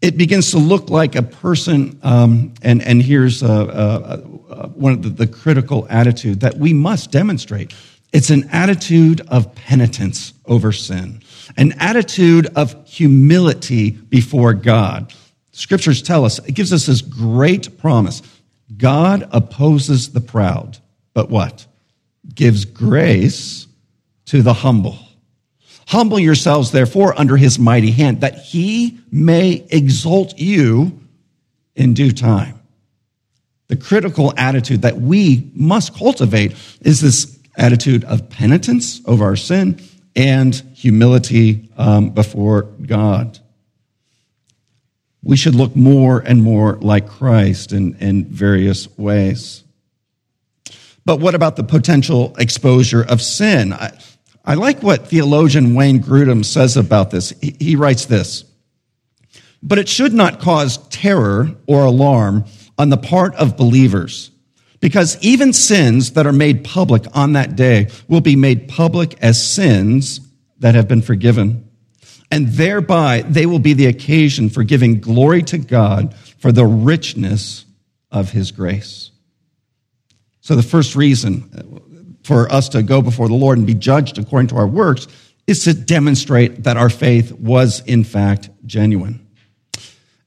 It 0.00 0.16
begins 0.16 0.50
to 0.52 0.58
look 0.58 0.88
like 0.88 1.14
a 1.14 1.22
person, 1.22 1.98
um, 2.02 2.54
and, 2.62 2.82
and 2.82 3.02
here's 3.02 3.42
a, 3.42 3.46
a, 3.46 4.52
uh, 4.52 4.68
one 4.68 4.92
of 4.92 5.02
the, 5.02 5.10
the 5.10 5.26
critical 5.26 5.86
attitude 5.90 6.40
that 6.40 6.56
we 6.56 6.72
must 6.72 7.10
demonstrate. 7.10 7.74
It's 8.12 8.30
an 8.30 8.48
attitude 8.50 9.20
of 9.28 9.54
penitence 9.54 10.32
over 10.46 10.72
sin, 10.72 11.22
an 11.56 11.72
attitude 11.78 12.48
of 12.56 12.88
humility 12.88 13.90
before 13.90 14.54
God. 14.54 15.12
Scriptures 15.52 16.02
tell 16.02 16.24
us, 16.24 16.38
it 16.40 16.52
gives 16.52 16.72
us 16.72 16.86
this 16.86 17.02
great 17.02 17.78
promise. 17.78 18.22
God 18.76 19.28
opposes 19.32 20.12
the 20.12 20.20
proud, 20.20 20.78
but 21.12 21.28
what? 21.28 21.66
Gives 22.34 22.64
grace 22.64 23.66
to 24.26 24.42
the 24.42 24.54
humble. 24.54 24.98
Humble 25.90 26.18
yourselves, 26.18 26.70
therefore, 26.70 27.18
under 27.18 27.36
his 27.36 27.58
mighty 27.58 27.90
hand, 27.90 28.22
that 28.22 28.38
he 28.38 28.98
may 29.10 29.66
exalt 29.70 30.38
you 30.38 31.00
in 31.74 31.94
due 31.94 32.12
time 32.12 32.60
the 33.70 33.76
critical 33.76 34.34
attitude 34.36 34.82
that 34.82 34.96
we 35.00 35.48
must 35.54 35.94
cultivate 35.94 36.56
is 36.80 37.00
this 37.00 37.38
attitude 37.56 38.02
of 38.02 38.28
penitence 38.28 39.00
over 39.06 39.24
our 39.24 39.36
sin 39.36 39.80
and 40.16 40.56
humility 40.74 41.70
um, 41.76 42.10
before 42.10 42.62
God. 42.62 43.38
We 45.22 45.36
should 45.36 45.54
look 45.54 45.76
more 45.76 46.18
and 46.18 46.42
more 46.42 46.78
like 46.80 47.06
Christ 47.06 47.70
in, 47.72 47.94
in 47.98 48.24
various 48.24 48.88
ways. 48.98 49.62
But 51.04 51.20
what 51.20 51.36
about 51.36 51.54
the 51.54 51.62
potential 51.62 52.34
exposure 52.38 53.04
of 53.04 53.22
sin? 53.22 53.72
I, 53.72 53.96
I 54.44 54.54
like 54.54 54.82
what 54.82 55.08
theologian 55.08 55.74
Wayne 55.74 56.02
Grudem 56.02 56.44
says 56.44 56.76
about 56.76 57.10
this. 57.10 57.30
He, 57.40 57.56
he 57.58 57.76
writes 57.76 58.06
this 58.06 58.44
But 59.62 59.78
it 59.78 59.88
should 59.88 60.12
not 60.12 60.40
cause 60.40 60.78
terror 60.88 61.54
or 61.66 61.84
alarm 61.84 62.44
on 62.78 62.88
the 62.88 62.96
part 62.96 63.34
of 63.34 63.56
believers. 63.56 64.30
Because 64.80 65.18
even 65.20 65.52
sins 65.52 66.12
that 66.12 66.26
are 66.26 66.32
made 66.32 66.64
public 66.64 67.04
on 67.14 67.34
that 67.34 67.54
day 67.54 67.88
will 68.08 68.22
be 68.22 68.34
made 68.34 68.68
public 68.68 69.22
as 69.22 69.46
sins 69.46 70.20
that 70.58 70.74
have 70.74 70.88
been 70.88 71.02
forgiven. 71.02 71.68
And 72.30 72.48
thereby 72.48 73.22
they 73.22 73.44
will 73.44 73.58
be 73.58 73.74
the 73.74 73.86
occasion 73.86 74.48
for 74.48 74.62
giving 74.62 75.00
glory 75.00 75.42
to 75.44 75.58
God 75.58 76.14
for 76.38 76.50
the 76.50 76.64
richness 76.64 77.66
of 78.10 78.30
his 78.30 78.52
grace. 78.52 79.10
So 80.40 80.56
the 80.56 80.62
first 80.62 80.96
reason 80.96 81.50
for 82.22 82.50
us 82.52 82.68
to 82.70 82.82
go 82.82 83.02
before 83.02 83.28
the 83.28 83.34
Lord 83.34 83.58
and 83.58 83.66
be 83.66 83.74
judged 83.74 84.18
according 84.18 84.48
to 84.48 84.56
our 84.56 84.66
works 84.66 85.06
is 85.46 85.64
to 85.64 85.74
demonstrate 85.74 86.64
that 86.64 86.76
our 86.76 86.90
faith 86.90 87.32
was 87.32 87.80
in 87.86 88.04
fact 88.04 88.50
genuine. 88.66 89.26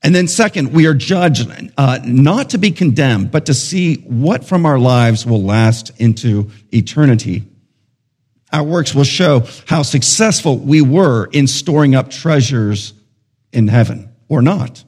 And 0.03 0.13
then 0.13 0.27
second, 0.27 0.73
we 0.73 0.85
are 0.85 0.93
judged 0.93 1.49
uh, 1.77 1.99
not 2.03 2.49
to 2.49 2.57
be 2.57 2.71
condemned, 2.71 3.31
but 3.31 3.45
to 3.45 3.53
see 3.53 3.95
what 4.03 4.43
from 4.43 4.65
our 4.65 4.77
lives 4.77 5.25
will 5.25 5.41
last 5.41 5.91
into 5.97 6.51
eternity. 6.73 7.43
Our 8.51 8.63
works 8.63 8.93
will 8.93 9.05
show 9.05 9.47
how 9.65 9.81
successful 9.83 10.57
we 10.57 10.81
were 10.81 11.29
in 11.31 11.47
storing 11.47 11.95
up 11.95 12.09
treasures 12.11 12.93
in 13.53 13.69
heaven 13.69 14.13
or 14.27 14.41
not. 14.41 14.83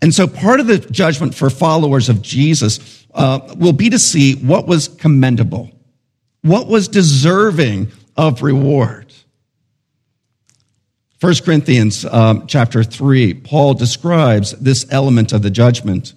And 0.00 0.14
so 0.14 0.26
part 0.26 0.60
of 0.60 0.66
the 0.66 0.78
judgment 0.78 1.34
for 1.34 1.50
followers 1.50 2.08
of 2.08 2.22
Jesus 2.22 3.06
uh, 3.12 3.40
will 3.56 3.72
be 3.72 3.90
to 3.90 3.98
see 3.98 4.34
what 4.36 4.66
was 4.66 4.88
commendable, 4.88 5.70
what 6.46 6.68
was 6.68 6.88
deserving 6.88 7.90
of 8.16 8.42
reward. 8.42 9.12
1 11.20 11.34
Corinthians 11.44 12.04
um, 12.04 12.46
chapter 12.46 12.84
3, 12.84 13.34
Paul 13.34 13.74
describes 13.74 14.52
this 14.52 14.86
element 14.90 15.32
of 15.32 15.42
the 15.42 15.50
judgment. 15.50 16.12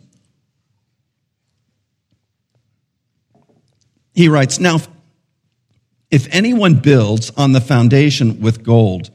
He 4.13 4.27
writes, 4.27 4.59
Now, 4.59 4.79
if 6.11 6.27
anyone 6.31 6.75
builds 6.75 7.31
on 7.37 7.53
the 7.53 7.61
foundation 7.61 8.41
with 8.41 8.63
gold, 8.63 9.09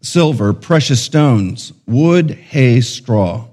silver, 0.00 0.52
precious 0.52 1.02
stones, 1.02 1.72
wood, 1.86 2.30
hay, 2.30 2.80
straw, 2.80 3.48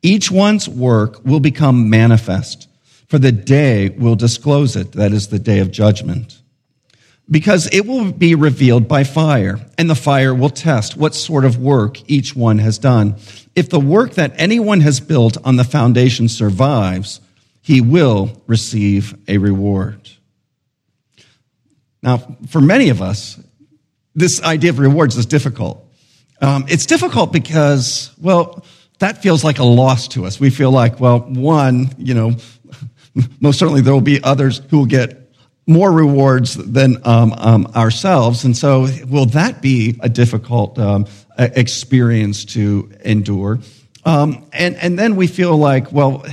each 0.00 0.30
one's 0.30 0.68
work 0.68 1.24
will 1.24 1.40
become 1.40 1.90
manifest, 1.90 2.67
for 3.08 3.18
the 3.18 3.32
day 3.32 3.88
will 3.88 4.16
disclose 4.16 4.76
it, 4.76 4.92
that 4.92 5.12
is 5.12 5.28
the 5.28 5.38
day 5.38 5.58
of 5.58 5.70
judgment 5.70 6.38
because 7.30 7.68
it 7.72 7.86
will 7.86 8.10
be 8.12 8.34
revealed 8.34 8.88
by 8.88 9.04
fire, 9.04 9.60
and 9.76 9.88
the 9.88 9.94
fire 9.94 10.34
will 10.34 10.48
test 10.48 10.96
what 10.96 11.14
sort 11.14 11.44
of 11.44 11.58
work 11.58 11.98
each 12.10 12.34
one 12.34 12.58
has 12.58 12.78
done. 12.78 13.16
If 13.54 13.68
the 13.68 13.80
work 13.80 14.14
that 14.14 14.32
anyone 14.36 14.80
has 14.80 15.00
built 15.00 15.36
on 15.44 15.56
the 15.56 15.64
foundation 15.64 16.28
survives, 16.28 17.20
he 17.60 17.80
will 17.80 18.42
receive 18.46 19.14
a 19.28 19.38
reward. 19.38 20.08
Now, 22.02 22.18
for 22.48 22.60
many 22.60 22.88
of 22.88 23.02
us, 23.02 23.38
this 24.14 24.42
idea 24.42 24.70
of 24.70 24.78
rewards 24.78 25.16
is 25.16 25.26
difficult. 25.26 25.84
Um, 26.40 26.64
it's 26.68 26.86
difficult 26.86 27.32
because, 27.32 28.14
well, 28.18 28.64
that 29.00 29.22
feels 29.22 29.44
like 29.44 29.58
a 29.58 29.64
loss 29.64 30.08
to 30.08 30.24
us. 30.24 30.40
We 30.40 30.50
feel 30.50 30.70
like, 30.70 30.98
well, 30.98 31.20
one, 31.20 31.90
you 31.98 32.14
know, 32.14 32.36
most 33.40 33.58
certainly 33.58 33.80
there 33.80 33.92
will 33.92 34.00
be 34.00 34.22
others 34.22 34.60
who 34.70 34.78
will 34.78 34.86
get 34.86 35.28
more 35.66 35.92
rewards 35.92 36.54
than 36.54 36.96
um, 37.04 37.34
um, 37.36 37.66
ourselves. 37.76 38.44
And 38.44 38.56
so, 38.56 38.88
will 39.06 39.26
that 39.26 39.60
be 39.60 39.98
a 40.00 40.08
difficult 40.08 40.78
um, 40.78 41.06
experience 41.36 42.44
to 42.46 42.90
endure? 43.04 43.58
Um, 44.04 44.46
and, 44.52 44.76
and 44.76 44.98
then 44.98 45.16
we 45.16 45.26
feel 45.26 45.56
like, 45.56 45.92
well, 45.92 46.24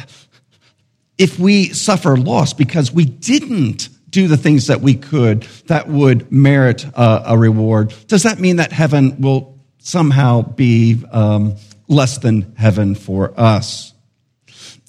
if 1.17 1.37
we 1.37 1.69
suffer 1.69 2.15
loss 2.17 2.53
because 2.53 2.91
we 2.91 3.05
didn't 3.05 3.89
do 4.09 4.27
the 4.29 4.37
things 4.37 4.67
that 4.67 4.79
we 4.79 4.93
could 4.95 5.43
that 5.67 5.89
would 5.89 6.31
merit 6.31 6.85
uh, 6.95 7.23
a 7.25 7.37
reward, 7.37 7.93
does 8.07 8.23
that 8.23 8.39
mean 8.39 8.57
that 8.57 8.71
heaven 8.71 9.19
will 9.19 9.59
somehow 9.79 10.41
be 10.41 11.03
um, 11.11 11.55
less 11.89 12.19
than 12.19 12.53
heaven 12.55 12.95
for 12.95 13.37
us? 13.37 13.93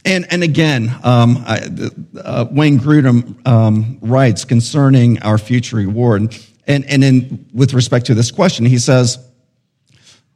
And, 0.06 0.24
and 0.30 0.44
again, 0.44 0.94
um, 1.02 1.42
I, 1.44 1.68
uh, 2.16 2.46
Wayne 2.48 2.78
Grudem 2.78 3.44
um, 3.46 3.98
writes 4.00 4.44
concerning 4.44 5.20
our 5.22 5.36
future 5.36 5.76
reward. 5.76 6.38
And, 6.68 6.84
and 6.84 7.02
in, 7.02 7.46
with 7.52 7.74
respect 7.74 8.06
to 8.06 8.14
this 8.14 8.30
question, 8.30 8.64
he 8.64 8.78
says, 8.78 9.18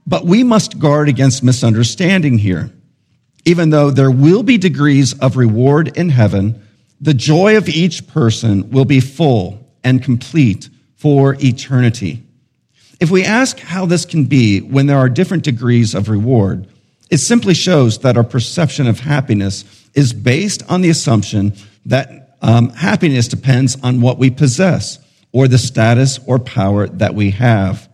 But 0.08 0.26
we 0.26 0.42
must 0.42 0.80
guard 0.80 1.08
against 1.08 1.44
misunderstanding 1.44 2.36
here. 2.36 2.72
Even 3.44 3.70
though 3.70 3.90
there 3.90 4.10
will 4.10 4.42
be 4.42 4.58
degrees 4.58 5.16
of 5.20 5.36
reward 5.36 5.96
in 5.96 6.08
heaven, 6.08 6.66
the 7.00 7.14
joy 7.14 7.56
of 7.56 7.68
each 7.68 8.08
person 8.08 8.70
will 8.70 8.84
be 8.84 9.00
full 9.00 9.72
and 9.84 10.02
complete 10.02 10.68
for 10.96 11.36
eternity. 11.40 12.24
If 12.98 13.10
we 13.10 13.24
ask 13.24 13.58
how 13.60 13.86
this 13.86 14.04
can 14.04 14.24
be 14.24 14.60
when 14.60 14.86
there 14.86 14.98
are 14.98 15.08
different 15.08 15.44
degrees 15.44 15.94
of 15.94 16.08
reward, 16.08 16.66
it 17.10 17.18
simply 17.18 17.54
shows 17.54 17.98
that 17.98 18.16
our 18.16 18.24
perception 18.24 18.86
of 18.86 19.00
happiness 19.00 19.64
is 19.94 20.12
based 20.12 20.62
on 20.70 20.80
the 20.80 20.90
assumption 20.90 21.54
that 21.86 22.36
um, 22.40 22.70
happiness 22.70 23.28
depends 23.28 23.76
on 23.82 24.00
what 24.00 24.18
we 24.18 24.30
possess 24.30 24.98
or 25.32 25.48
the 25.48 25.58
status 25.58 26.20
or 26.26 26.38
power 26.38 26.86
that 26.86 27.14
we 27.14 27.32
have. 27.32 27.88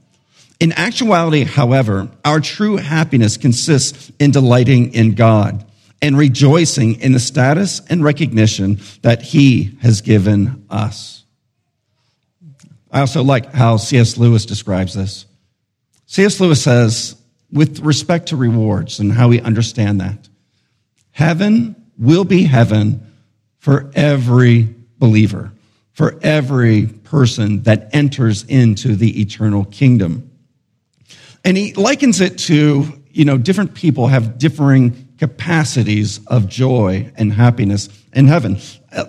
In 0.60 0.72
actuality, 0.72 1.44
however, 1.44 2.08
our 2.24 2.40
true 2.40 2.76
happiness 2.76 3.36
consists 3.36 4.10
in 4.18 4.30
delighting 4.30 4.94
in 4.94 5.14
God 5.14 5.64
and 6.00 6.16
rejoicing 6.16 7.00
in 7.00 7.12
the 7.12 7.20
status 7.20 7.80
and 7.88 8.04
recognition 8.04 8.80
that 9.02 9.22
He 9.22 9.76
has 9.80 10.00
given 10.02 10.64
us. 10.70 11.24
I 12.90 13.00
also 13.00 13.22
like 13.22 13.52
how 13.52 13.76
C.S. 13.76 14.16
Lewis 14.16 14.46
describes 14.46 14.94
this. 14.94 15.26
C.S. 16.06 16.40
Lewis 16.40 16.62
says, 16.62 17.15
with 17.52 17.80
respect 17.80 18.28
to 18.28 18.36
rewards 18.36 18.98
and 18.98 19.12
how 19.12 19.28
we 19.28 19.40
understand 19.40 20.00
that, 20.00 20.28
heaven 21.10 21.76
will 21.98 22.24
be 22.24 22.44
heaven 22.44 23.06
for 23.58 23.90
every 23.94 24.74
believer, 24.98 25.52
for 25.92 26.18
every 26.22 26.86
person 26.86 27.62
that 27.62 27.88
enters 27.92 28.44
into 28.44 28.96
the 28.96 29.20
eternal 29.20 29.64
kingdom. 29.64 30.30
And 31.44 31.56
he 31.56 31.72
likens 31.74 32.20
it 32.20 32.38
to, 32.38 33.02
you 33.10 33.24
know, 33.24 33.38
different 33.38 33.74
people 33.74 34.08
have 34.08 34.38
differing 34.38 35.14
capacities 35.18 36.20
of 36.26 36.48
joy 36.48 37.10
and 37.16 37.32
happiness 37.32 37.88
in 38.12 38.26
heaven, 38.26 38.58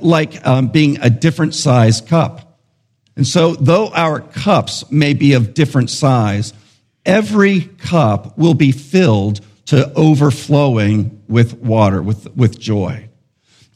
like 0.01 0.45
um, 0.45 0.67
being 0.67 0.99
a 1.01 1.09
different 1.09 1.53
size 1.53 1.99
cup. 2.01 2.59
And 3.15 3.25
so, 3.25 3.55
though 3.55 3.89
our 3.89 4.21
cups 4.21 4.89
may 4.91 5.13
be 5.13 5.33
of 5.33 5.55
different 5.55 5.89
size, 5.89 6.53
every 7.07 7.61
cup 7.61 8.37
will 8.37 8.53
be 8.53 8.71
filled 8.71 9.39
to 9.67 9.91
overflowing 9.93 11.23
with 11.27 11.55
water, 11.55 12.01
with, 12.01 12.29
with 12.35 12.59
joy. 12.59 13.09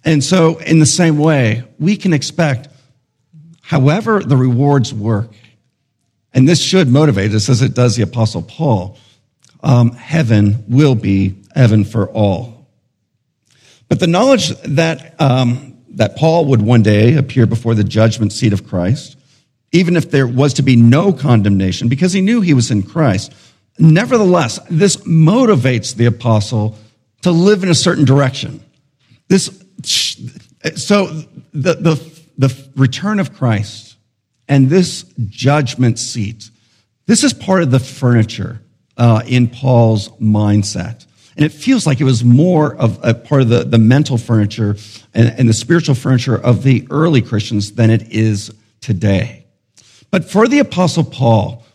And 0.04 0.24
so, 0.24 0.58
in 0.60 0.80
the 0.80 0.86
same 0.86 1.18
way, 1.18 1.64
we 1.80 1.96
can 1.96 2.14
expect, 2.14 2.68
however 3.62 4.20
the 4.20 4.38
rewards 4.38 4.94
work, 4.94 5.32
and 6.34 6.48
this 6.48 6.62
should 6.62 6.88
motivate 6.88 7.34
us 7.34 7.50
as 7.50 7.62
it 7.62 7.74
does 7.74 7.96
the 7.96 8.04
Apostle 8.04 8.42
Paul, 8.42 8.98
um, 9.64 9.92
heaven 9.92 10.64
will 10.68 10.96
be 10.96 11.36
heaven 11.54 11.84
for 11.84 12.10
all. 12.10 12.68
But 13.90 14.00
the 14.00 14.08
knowledge 14.08 14.50
that, 14.62 15.20
um, 15.20 15.78
that 15.90 16.16
Paul 16.16 16.46
would 16.46 16.62
one 16.62 16.82
day 16.82 17.16
appear 17.16 17.46
before 17.46 17.76
the 17.76 17.84
judgment 17.84 18.34
seat 18.34 18.54
of 18.54 18.66
Christ, 18.66 19.18
even 19.72 19.96
if 19.96 20.12
there 20.12 20.28
was 20.28 20.54
to 20.56 20.62
be 20.62 20.75
no 20.75 21.13
condemnation, 21.13 21.88
because 21.88 22.13
he 22.13 22.22
knew 22.22 22.42
he 22.42 22.54
was 22.54 22.72
in 22.72 22.84
Christ, 22.84 23.34
nevertheless, 23.80 24.60
this 24.70 24.98
motivates 24.98 25.96
the 25.96 26.06
apostle 26.06 26.78
to 27.22 27.32
live 27.32 27.63
in 27.63 27.70
a 27.70 27.75
certain 27.75 28.06
direction. 28.06 28.63
This, 29.28 29.63
so 29.84 31.06
the, 31.54 31.75
the, 31.75 32.12
the 32.38 32.70
return 32.75 33.20
of 33.20 33.34
Christ 33.34 33.96
and 34.48 34.70
this 34.70 35.04
judgment 35.30 36.00
seat, 36.00 36.50
this 37.06 37.24
is 37.24 37.34
part 37.34 37.63
of 37.63 37.72
the 37.72 37.80
furniture 37.80 38.62
uh, 38.98 39.22
in 39.25 39.48
Paul's 39.48 40.10
mindset. 40.20 41.06
And 41.38 41.46
it 41.46 41.54
feels 41.54 41.88
like 41.88 42.01
it 42.01 42.04
was 42.04 42.25
more 42.25 42.75
of 42.75 43.00
a 43.04 43.13
part 43.13 43.42
of 43.42 43.50
the, 43.50 43.63
the 43.63 43.78
mental 43.78 44.18
furniture 44.18 44.75
and, 45.13 45.34
and 45.38 45.48
the 45.48 45.54
spiritual 45.54 45.96
furniture 45.96 46.36
of 46.36 46.63
the 46.63 46.86
early 46.90 47.22
Christians 47.22 47.72
than 47.74 47.90
it 47.90 48.12
is 48.12 48.54
today. 48.82 49.41
But 50.12 50.30
for 50.30 50.48
the 50.48 50.60
apostle 50.60 51.06
Paul, 51.06 51.65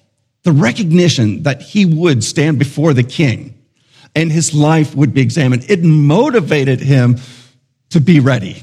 the 0.45 0.53
recognition 0.53 1.43
that 1.43 1.63
he 1.63 1.85
would 1.85 2.23
stand 2.23 2.59
before 2.59 2.93
the 2.93 3.03
king 3.03 3.55
and 4.15 4.31
his 4.31 4.55
life 4.55 4.95
would 4.95 5.13
be 5.13 5.23
examined, 5.23 5.69
it 5.69 5.83
motivated 5.83 6.81
him 6.81 7.17
to 7.91 8.01
be 8.01 8.21
ready, 8.21 8.63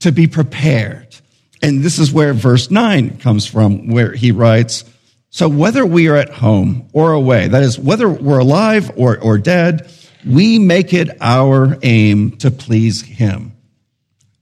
to 0.00 0.12
be 0.12 0.26
prepared. 0.26 1.14
And 1.62 1.82
this 1.82 1.98
is 1.98 2.12
where 2.12 2.32
verse 2.32 2.70
9 2.70 3.18
comes 3.18 3.46
from, 3.46 3.88
where 3.88 4.12
he 4.12 4.32
writes, 4.32 4.84
So 5.30 5.48
whether 5.48 5.84
we 5.84 6.08
are 6.08 6.16
at 6.16 6.30
home 6.30 6.88
or 6.92 7.12
away, 7.12 7.48
that 7.48 7.62
is, 7.62 7.78
whether 7.78 8.08
we're 8.08 8.38
alive 8.38 8.90
or, 8.96 9.18
or 9.18 9.38
dead, 9.38 9.90
we 10.26 10.58
make 10.58 10.92
it 10.92 11.16
our 11.20 11.76
aim 11.82 12.36
to 12.38 12.50
please 12.50 13.02
him. 13.02 13.52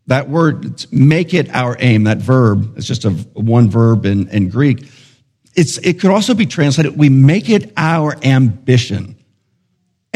That 0.08 0.28
word, 0.28 0.86
make 0.92 1.34
it 1.34 1.48
our 1.50 1.76
aim, 1.80 2.04
that 2.04 2.18
verb, 2.18 2.78
is 2.78 2.86
just 2.86 3.04
a 3.04 3.10
one 3.10 3.68
verb 3.68 4.06
in, 4.06 4.28
in 4.28 4.48
Greek. 4.48 4.88
It's, 5.54 5.78
it 5.78 6.00
could 6.00 6.10
also 6.10 6.34
be 6.34 6.46
translated, 6.46 6.96
we 6.96 7.08
make 7.08 7.48
it 7.48 7.72
our 7.76 8.16
ambition. 8.22 9.16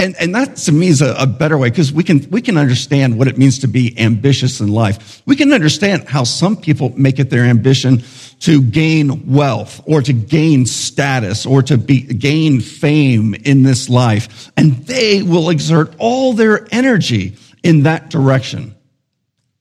And, 0.01 0.17
and 0.19 0.35
that 0.35 0.57
to 0.57 0.73
me 0.73 0.89
is 0.89 1.03
a, 1.03 1.15
a 1.19 1.27
better 1.27 1.59
way 1.59 1.69
because 1.69 1.93
we 1.93 2.05
can, 2.05 2.27
we 2.31 2.41
can 2.41 2.57
understand 2.57 3.19
what 3.19 3.29
it 3.29 3.37
means 3.37 3.59
to 3.59 3.69
be 3.69 3.99
ambitious 3.99 4.61
in 4.61 4.69
life. 4.69 5.21
We 5.27 5.37
can 5.37 5.53
understand 5.53 6.09
how 6.09 6.25
some 6.25 6.57
people 6.57 6.95
make 6.97 7.19
it 7.19 7.29
their 7.29 7.45
ambition 7.45 8.03
to 8.41 8.63
gain 8.63 9.31
wealth 9.31 9.83
or 9.87 10.01
to 10.01 10.15
gain 10.15 10.65
status 10.65 11.45
or 11.45 11.63
to 11.65 11.77
be, 11.77 12.01
gain 12.01 12.61
fame 12.61 13.35
in 13.35 13.63
this 13.63 13.91
life. 13.91 14.51
And 14.57 14.87
they 14.87 15.23
will 15.23 15.51
exert 15.51 15.95
all 15.99 16.33
their 16.33 16.67
energy 16.71 17.37
in 17.63 17.83
that 17.83 18.09
direction. 18.09 18.75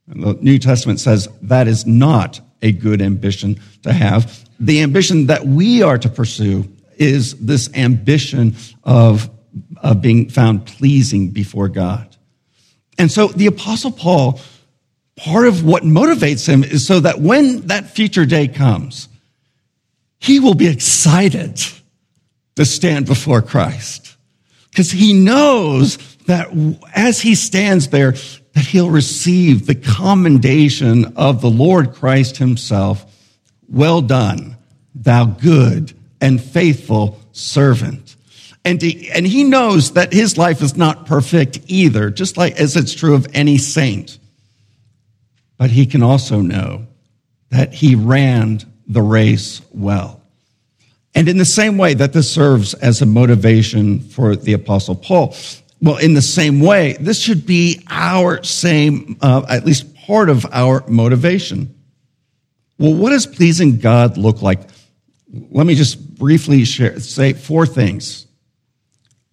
And 0.10 0.24
the 0.24 0.34
New 0.42 0.60
Testament 0.60 1.00
says 1.00 1.28
that 1.44 1.68
is 1.68 1.86
not 1.86 2.42
a 2.62 2.72
good 2.72 3.02
ambition 3.02 3.60
to 3.84 3.94
have. 3.94 4.48
The 4.60 4.82
ambition 4.82 5.28
that 5.28 5.46
we 5.46 5.82
are 5.82 5.98
to 5.98 6.10
pursue 6.10 6.68
is 6.98 7.36
this 7.36 7.70
ambition 7.74 8.56
of 8.84 9.30
of 9.82 10.02
being 10.02 10.30
found 10.30 10.66
pleasing 10.66 11.30
before 11.30 11.70
God. 11.70 12.16
And 12.98 13.12
so 13.12 13.28
the 13.28 13.48
apostle 13.48 13.92
Paul, 13.92 14.40
part 15.16 15.48
of 15.48 15.64
what 15.64 15.84
motivates 15.84 16.48
him 16.48 16.64
is 16.64 16.86
so 16.86 17.00
that 17.00 17.20
when 17.20 17.68
that 17.68 17.90
future 17.90 18.26
day 18.26 18.48
comes, 18.48 19.08
he 20.20 20.40
will 20.40 20.54
be 20.54 20.68
excited 20.68 21.62
to 22.56 22.66
stand 22.66 23.06
before 23.06 23.42
Christ 23.42 24.18
because 24.70 24.92
he 24.92 25.14
knows 25.14 25.98
that 26.26 26.50
as 26.94 27.22
he 27.22 27.36
stands 27.36 27.88
there, 27.88 28.16
that 28.60 28.66
he'll 28.66 28.90
receive 28.90 29.66
the 29.66 29.76
commendation 29.76 31.14
of 31.16 31.40
the 31.40 31.50
Lord 31.50 31.94
Christ 31.94 32.36
himself. 32.36 33.06
Well 33.70 34.02
done, 34.02 34.58
thou 34.94 35.24
good 35.24 35.94
and 36.20 36.44
faithful 36.44 37.22
servant. 37.32 38.18
And, 38.66 38.84
and 38.84 39.26
he 39.26 39.46
knows 39.46 39.94
that 39.94 40.12
his 40.12 40.38
life 40.38 40.62
is 40.62 40.76
not 40.76 41.06
perfect 41.06 41.60
either, 41.68 42.10
just 42.10 42.36
like 42.36 42.60
as 42.60 42.76
it's 42.76 42.94
true 42.94 43.16
of 43.16 43.28
any 43.34 43.58
saint. 43.58 44.20
But 45.58 45.70
he 45.70 45.86
can 45.86 46.04
also 46.04 46.42
know 46.42 46.86
that 47.52 47.74
he 47.74 47.96
ran 47.96 48.60
the 48.88 49.02
race 49.02 49.62
well. 49.72 50.22
And 51.16 51.30
in 51.30 51.38
the 51.38 51.46
same 51.46 51.78
way 51.78 51.94
that 51.94 52.12
this 52.12 52.30
serves 52.30 52.74
as 52.74 53.02
a 53.02 53.06
motivation 53.06 54.02
for 54.02 54.36
the 54.36 54.52
apostle 54.52 54.96
Paul, 54.96 55.34
well, 55.82 55.98
in 55.98 56.14
the 56.14 56.22
same 56.22 56.60
way, 56.60 56.98
this 57.00 57.22
should 57.22 57.46
be 57.46 57.82
our 57.90 58.44
same, 58.44 59.18
uh, 59.22 59.46
at 59.50 59.66
least 59.66 59.96
part 60.06 60.30
of 60.30 60.46
our 60.52 60.84
motivation. 60.88 61.74
Well, 62.78 62.94
what 62.94 63.12
does 63.12 63.26
pleasing 63.26 63.80
God 63.80 64.18
look 64.18 64.42
like? 64.42 64.60
Let 65.52 65.66
me 65.66 65.76
just 65.76 66.16
briefly 66.16 66.66
share, 66.66 67.00
say 67.00 67.34
four 67.34 67.66
things 67.66 68.26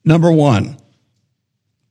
Number 0.07 0.31
one, 0.31 0.77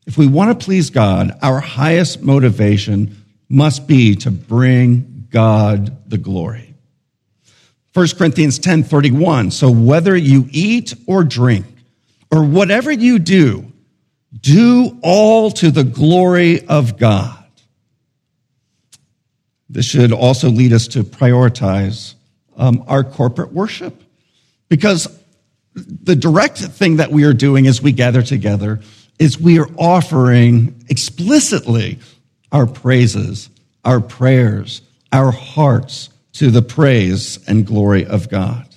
if 0.07 0.17
we 0.17 0.25
want 0.25 0.57
to 0.57 0.65
please 0.65 0.89
God, 0.89 1.37
our 1.41 1.59
highest 1.59 2.21
motivation 2.21 3.23
must 3.49 3.87
be 3.87 4.15
to 4.15 4.31
bring 4.31 5.27
God 5.29 6.09
the 6.09 6.17
glory. 6.17 6.73
1 7.93 8.07
Corinthians 8.17 8.57
10 8.57 8.83
31. 8.83 9.51
So 9.51 9.69
whether 9.69 10.15
you 10.15 10.47
eat 10.51 10.93
or 11.07 11.25
drink 11.25 11.65
or 12.31 12.43
whatever 12.45 12.89
you 12.89 13.19
do, 13.19 13.71
do 14.39 14.97
all 15.01 15.51
to 15.51 15.71
the 15.71 15.83
glory 15.83 16.65
of 16.67 16.97
God. 16.97 17.45
This 19.69 19.85
should 19.85 20.11
also 20.11 20.49
lead 20.49 20.73
us 20.73 20.87
to 20.89 21.03
prioritize 21.03 22.15
um, 22.55 22.83
our 22.87 23.03
corporate 23.03 23.51
worship 23.51 24.01
because 24.69 25.07
the 25.73 26.15
direct 26.15 26.59
thing 26.59 26.97
that 26.97 27.11
we 27.11 27.25
are 27.25 27.33
doing 27.33 27.67
as 27.67 27.81
we 27.81 27.91
gather 27.91 28.21
together 28.21 28.79
is 29.19 29.39
we 29.39 29.59
are 29.59 29.69
offering 29.77 30.85
explicitly 30.89 31.99
our 32.51 32.65
praises, 32.65 33.49
our 33.83 33.99
prayers, 33.99 34.81
our 35.11 35.31
hearts 35.31 36.09
to 36.33 36.51
the 36.51 36.61
praise 36.61 37.39
and 37.47 37.65
glory 37.65 38.05
of 38.05 38.29
God. 38.29 38.67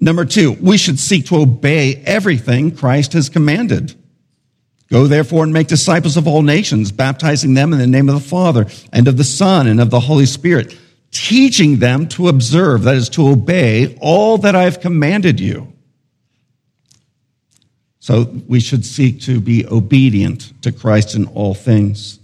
Number 0.00 0.24
two, 0.24 0.52
we 0.52 0.78
should 0.78 0.98
seek 0.98 1.26
to 1.26 1.36
obey 1.36 1.96
everything 2.06 2.74
Christ 2.74 3.12
has 3.12 3.28
commanded. 3.28 3.94
Go 4.90 5.06
therefore 5.06 5.44
and 5.44 5.52
make 5.52 5.68
disciples 5.68 6.16
of 6.16 6.26
all 6.26 6.42
nations, 6.42 6.90
baptizing 6.90 7.54
them 7.54 7.72
in 7.72 7.78
the 7.78 7.86
name 7.86 8.08
of 8.08 8.16
the 8.16 8.28
Father 8.28 8.66
and 8.92 9.06
of 9.06 9.16
the 9.16 9.24
Son 9.24 9.68
and 9.68 9.80
of 9.80 9.90
the 9.90 10.00
Holy 10.00 10.26
Spirit, 10.26 10.76
teaching 11.12 11.78
them 11.78 12.08
to 12.08 12.28
observe, 12.28 12.82
that 12.82 12.96
is, 12.96 13.08
to 13.10 13.28
obey 13.28 13.96
all 14.00 14.38
that 14.38 14.56
I 14.56 14.64
have 14.64 14.80
commanded 14.80 15.38
you. 15.38 15.72
So 18.00 18.24
we 18.48 18.58
should 18.58 18.84
seek 18.84 19.20
to 19.22 19.40
be 19.40 19.66
obedient 19.66 20.62
to 20.62 20.72
Christ 20.72 21.14
in 21.14 21.26
all 21.26 21.54
things. 21.54 22.18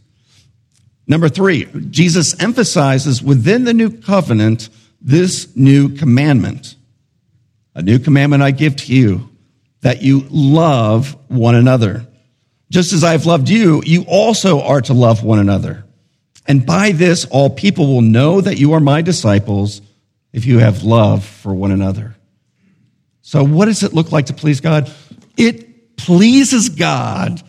Number 1.07 1.29
three, 1.29 1.67
Jesus 1.91 2.41
emphasizes 2.43 3.23
within 3.23 3.65
the 3.65 3.75
new 3.75 3.91
covenant 3.91 4.71
this 5.01 5.55
new 5.55 5.91
commandment. 5.91 6.75
A 7.77 7.83
new 7.83 8.01
commandment 8.01 8.43
I 8.43 8.51
give 8.51 8.75
to 8.77 8.93
you, 8.93 9.29
that 9.83 10.03
you 10.03 10.27
love 10.31 11.17
one 11.29 11.55
another. 11.55 12.07
Just 12.71 12.93
as 12.93 13.05
I've 13.05 13.27
loved 13.27 13.49
you, 13.49 13.83
you 13.85 14.05
also 14.09 14.61
are 14.61 14.81
to 14.83 14.93
love 14.93 15.23
one 15.23 15.39
another. 15.39 15.85
And 16.47 16.65
by 16.65 16.93
this, 16.93 17.25
all 17.27 17.51
people 17.51 17.87
will 17.87 18.03
know 18.03 18.41
that 18.41 18.59
you 18.59 18.73
are 18.73 18.81
my 18.81 19.03
disciples 19.03 19.83
if 20.33 20.47
you 20.47 20.59
have 20.59 20.83
love 20.83 21.25
for 21.25 21.55
one 21.55 21.73
another. 21.73 22.17
So, 23.23 23.45
what 23.45 23.67
does 23.67 23.83
it 23.83 23.93
look 23.93 24.13
like 24.13 24.27
to 24.27 24.35
please 24.35 24.61
God? 24.61 24.93
It 25.37 25.97
pleases 25.97 26.69
God 26.69 27.43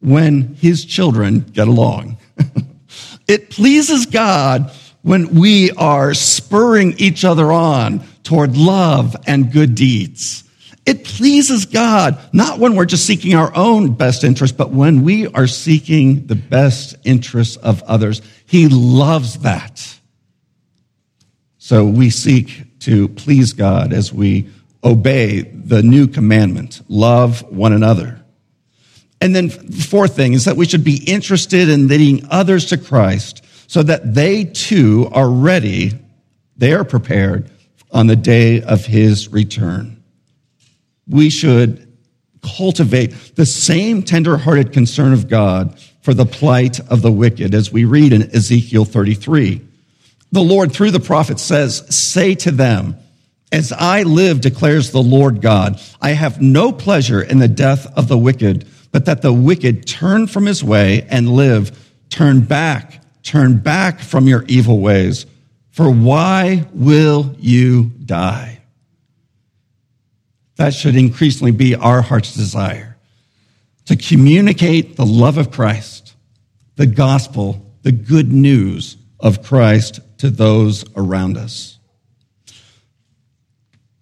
when 0.00 0.54
his 0.54 0.84
children 0.84 1.40
get 1.40 1.66
along. 1.66 2.18
it 3.28 3.50
pleases 3.50 4.06
God 4.06 4.70
when 5.02 5.34
we 5.34 5.70
are 5.72 6.14
spurring 6.14 6.94
each 6.98 7.24
other 7.24 7.50
on 7.50 8.04
toward 8.22 8.56
love 8.56 9.16
and 9.26 9.52
good 9.52 9.74
deeds. 9.74 10.44
It 10.88 11.04
pleases 11.04 11.66
God, 11.66 12.18
not 12.32 12.58
when 12.58 12.74
we're 12.74 12.86
just 12.86 13.04
seeking 13.04 13.34
our 13.34 13.54
own 13.54 13.92
best 13.92 14.24
interest, 14.24 14.56
but 14.56 14.70
when 14.70 15.02
we 15.02 15.26
are 15.26 15.46
seeking 15.46 16.26
the 16.28 16.34
best 16.34 16.96
interests 17.04 17.56
of 17.56 17.82
others. 17.82 18.22
He 18.46 18.68
loves 18.68 19.40
that. 19.40 19.86
So 21.58 21.84
we 21.84 22.08
seek 22.08 22.78
to 22.80 23.08
please 23.08 23.52
God 23.52 23.92
as 23.92 24.14
we 24.14 24.48
obey 24.82 25.42
the 25.42 25.82
new 25.82 26.06
commandment 26.06 26.80
love 26.88 27.42
one 27.52 27.74
another. 27.74 28.24
And 29.20 29.36
then, 29.36 29.48
the 29.48 29.86
fourth 29.86 30.16
thing 30.16 30.32
is 30.32 30.46
that 30.46 30.56
we 30.56 30.64
should 30.64 30.84
be 30.84 31.04
interested 31.04 31.68
in 31.68 31.88
leading 31.88 32.26
others 32.30 32.64
to 32.70 32.78
Christ 32.78 33.44
so 33.66 33.82
that 33.82 34.14
they 34.14 34.44
too 34.44 35.10
are 35.12 35.28
ready, 35.28 35.98
they 36.56 36.72
are 36.72 36.84
prepared 36.84 37.50
on 37.90 38.06
the 38.06 38.16
day 38.16 38.62
of 38.62 38.86
his 38.86 39.28
return 39.28 39.97
we 41.08 41.30
should 41.30 41.88
cultivate 42.42 43.36
the 43.36 43.46
same 43.46 44.02
tenderhearted 44.02 44.72
concern 44.72 45.12
of 45.12 45.28
God 45.28 45.78
for 46.02 46.14
the 46.14 46.26
plight 46.26 46.80
of 46.88 47.02
the 47.02 47.12
wicked, 47.12 47.54
as 47.54 47.72
we 47.72 47.84
read 47.84 48.12
in 48.12 48.34
Ezekiel 48.34 48.84
33. 48.84 49.60
The 50.30 50.40
Lord, 50.40 50.72
through 50.72 50.90
the 50.90 51.00
prophet, 51.00 51.40
says, 51.40 51.84
Say 51.88 52.34
to 52.36 52.50
them, 52.50 52.96
As 53.50 53.72
I 53.72 54.02
live, 54.02 54.40
declares 54.40 54.90
the 54.90 55.02
Lord 55.02 55.40
God, 55.40 55.80
I 56.00 56.10
have 56.10 56.40
no 56.40 56.72
pleasure 56.72 57.22
in 57.22 57.38
the 57.38 57.48
death 57.48 57.86
of 57.96 58.08
the 58.08 58.18
wicked, 58.18 58.66
but 58.92 59.06
that 59.06 59.22
the 59.22 59.32
wicked 59.32 59.86
turn 59.86 60.26
from 60.26 60.46
his 60.46 60.62
way 60.62 61.06
and 61.10 61.30
live. 61.30 61.92
Turn 62.10 62.40
back, 62.40 63.02
turn 63.22 63.58
back 63.58 64.00
from 64.00 64.26
your 64.26 64.44
evil 64.44 64.80
ways. 64.80 65.26
For 65.70 65.90
why 65.90 66.66
will 66.72 67.34
you 67.38 67.84
die? 68.04 68.57
That 70.58 70.74
should 70.74 70.96
increasingly 70.96 71.52
be 71.52 71.76
our 71.76 72.02
heart's 72.02 72.34
desire 72.34 72.96
to 73.86 73.96
communicate 73.96 74.96
the 74.96 75.06
love 75.06 75.38
of 75.38 75.50
Christ, 75.50 76.14
the 76.76 76.86
gospel, 76.86 77.64
the 77.82 77.92
good 77.92 78.32
news 78.32 78.96
of 79.20 79.42
Christ 79.42 80.00
to 80.18 80.30
those 80.30 80.84
around 80.96 81.38
us. 81.38 81.78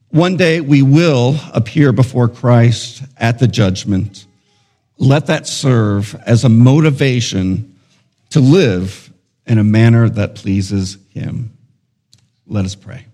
One 0.08 0.38
day 0.38 0.62
we 0.62 0.80
will 0.80 1.38
appear 1.52 1.92
before 1.92 2.26
Christ 2.26 3.02
at 3.18 3.38
the 3.38 3.46
judgment. 3.46 4.26
Let 4.96 5.26
that 5.26 5.46
serve 5.46 6.14
as 6.24 6.42
a 6.42 6.48
motivation 6.48 7.78
to 8.30 8.40
live 8.40 9.12
in 9.46 9.58
a 9.58 9.64
manner 9.64 10.08
that 10.08 10.36
pleases 10.36 10.96
Him. 11.10 11.56
Let 12.46 12.64
us 12.64 12.74
pray. 12.74 13.04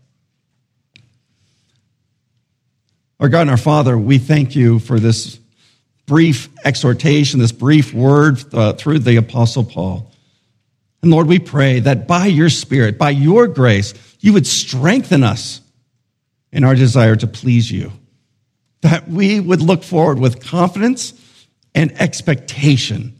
Our 3.22 3.28
God 3.28 3.42
and 3.42 3.50
our 3.50 3.56
Father, 3.56 3.96
we 3.96 4.18
thank 4.18 4.56
you 4.56 4.80
for 4.80 4.98
this 4.98 5.38
brief 6.06 6.48
exhortation, 6.64 7.38
this 7.38 7.52
brief 7.52 7.94
word 7.94 8.42
uh, 8.52 8.72
through 8.72 8.98
the 8.98 9.14
Apostle 9.14 9.62
Paul. 9.62 10.10
And 11.02 11.12
Lord, 11.12 11.28
we 11.28 11.38
pray 11.38 11.78
that 11.78 12.08
by 12.08 12.26
your 12.26 12.50
Spirit, 12.50 12.98
by 12.98 13.10
your 13.10 13.46
grace, 13.46 13.94
you 14.18 14.32
would 14.32 14.44
strengthen 14.44 15.22
us 15.22 15.60
in 16.50 16.64
our 16.64 16.74
desire 16.74 17.14
to 17.14 17.28
please 17.28 17.70
you, 17.70 17.92
that 18.80 19.08
we 19.08 19.38
would 19.38 19.62
look 19.62 19.84
forward 19.84 20.18
with 20.18 20.44
confidence 20.44 21.14
and 21.76 21.92
expectation 22.02 23.16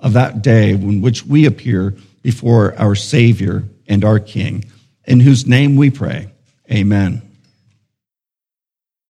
of 0.00 0.12
that 0.12 0.42
day 0.42 0.72
in 0.72 1.00
which 1.00 1.24
we 1.24 1.46
appear 1.46 1.96
before 2.20 2.78
our 2.78 2.94
Savior 2.94 3.64
and 3.88 4.04
our 4.04 4.20
King, 4.20 4.66
in 5.06 5.18
whose 5.18 5.46
name 5.46 5.76
we 5.76 5.88
pray. 5.88 6.30
Amen. 6.70 7.25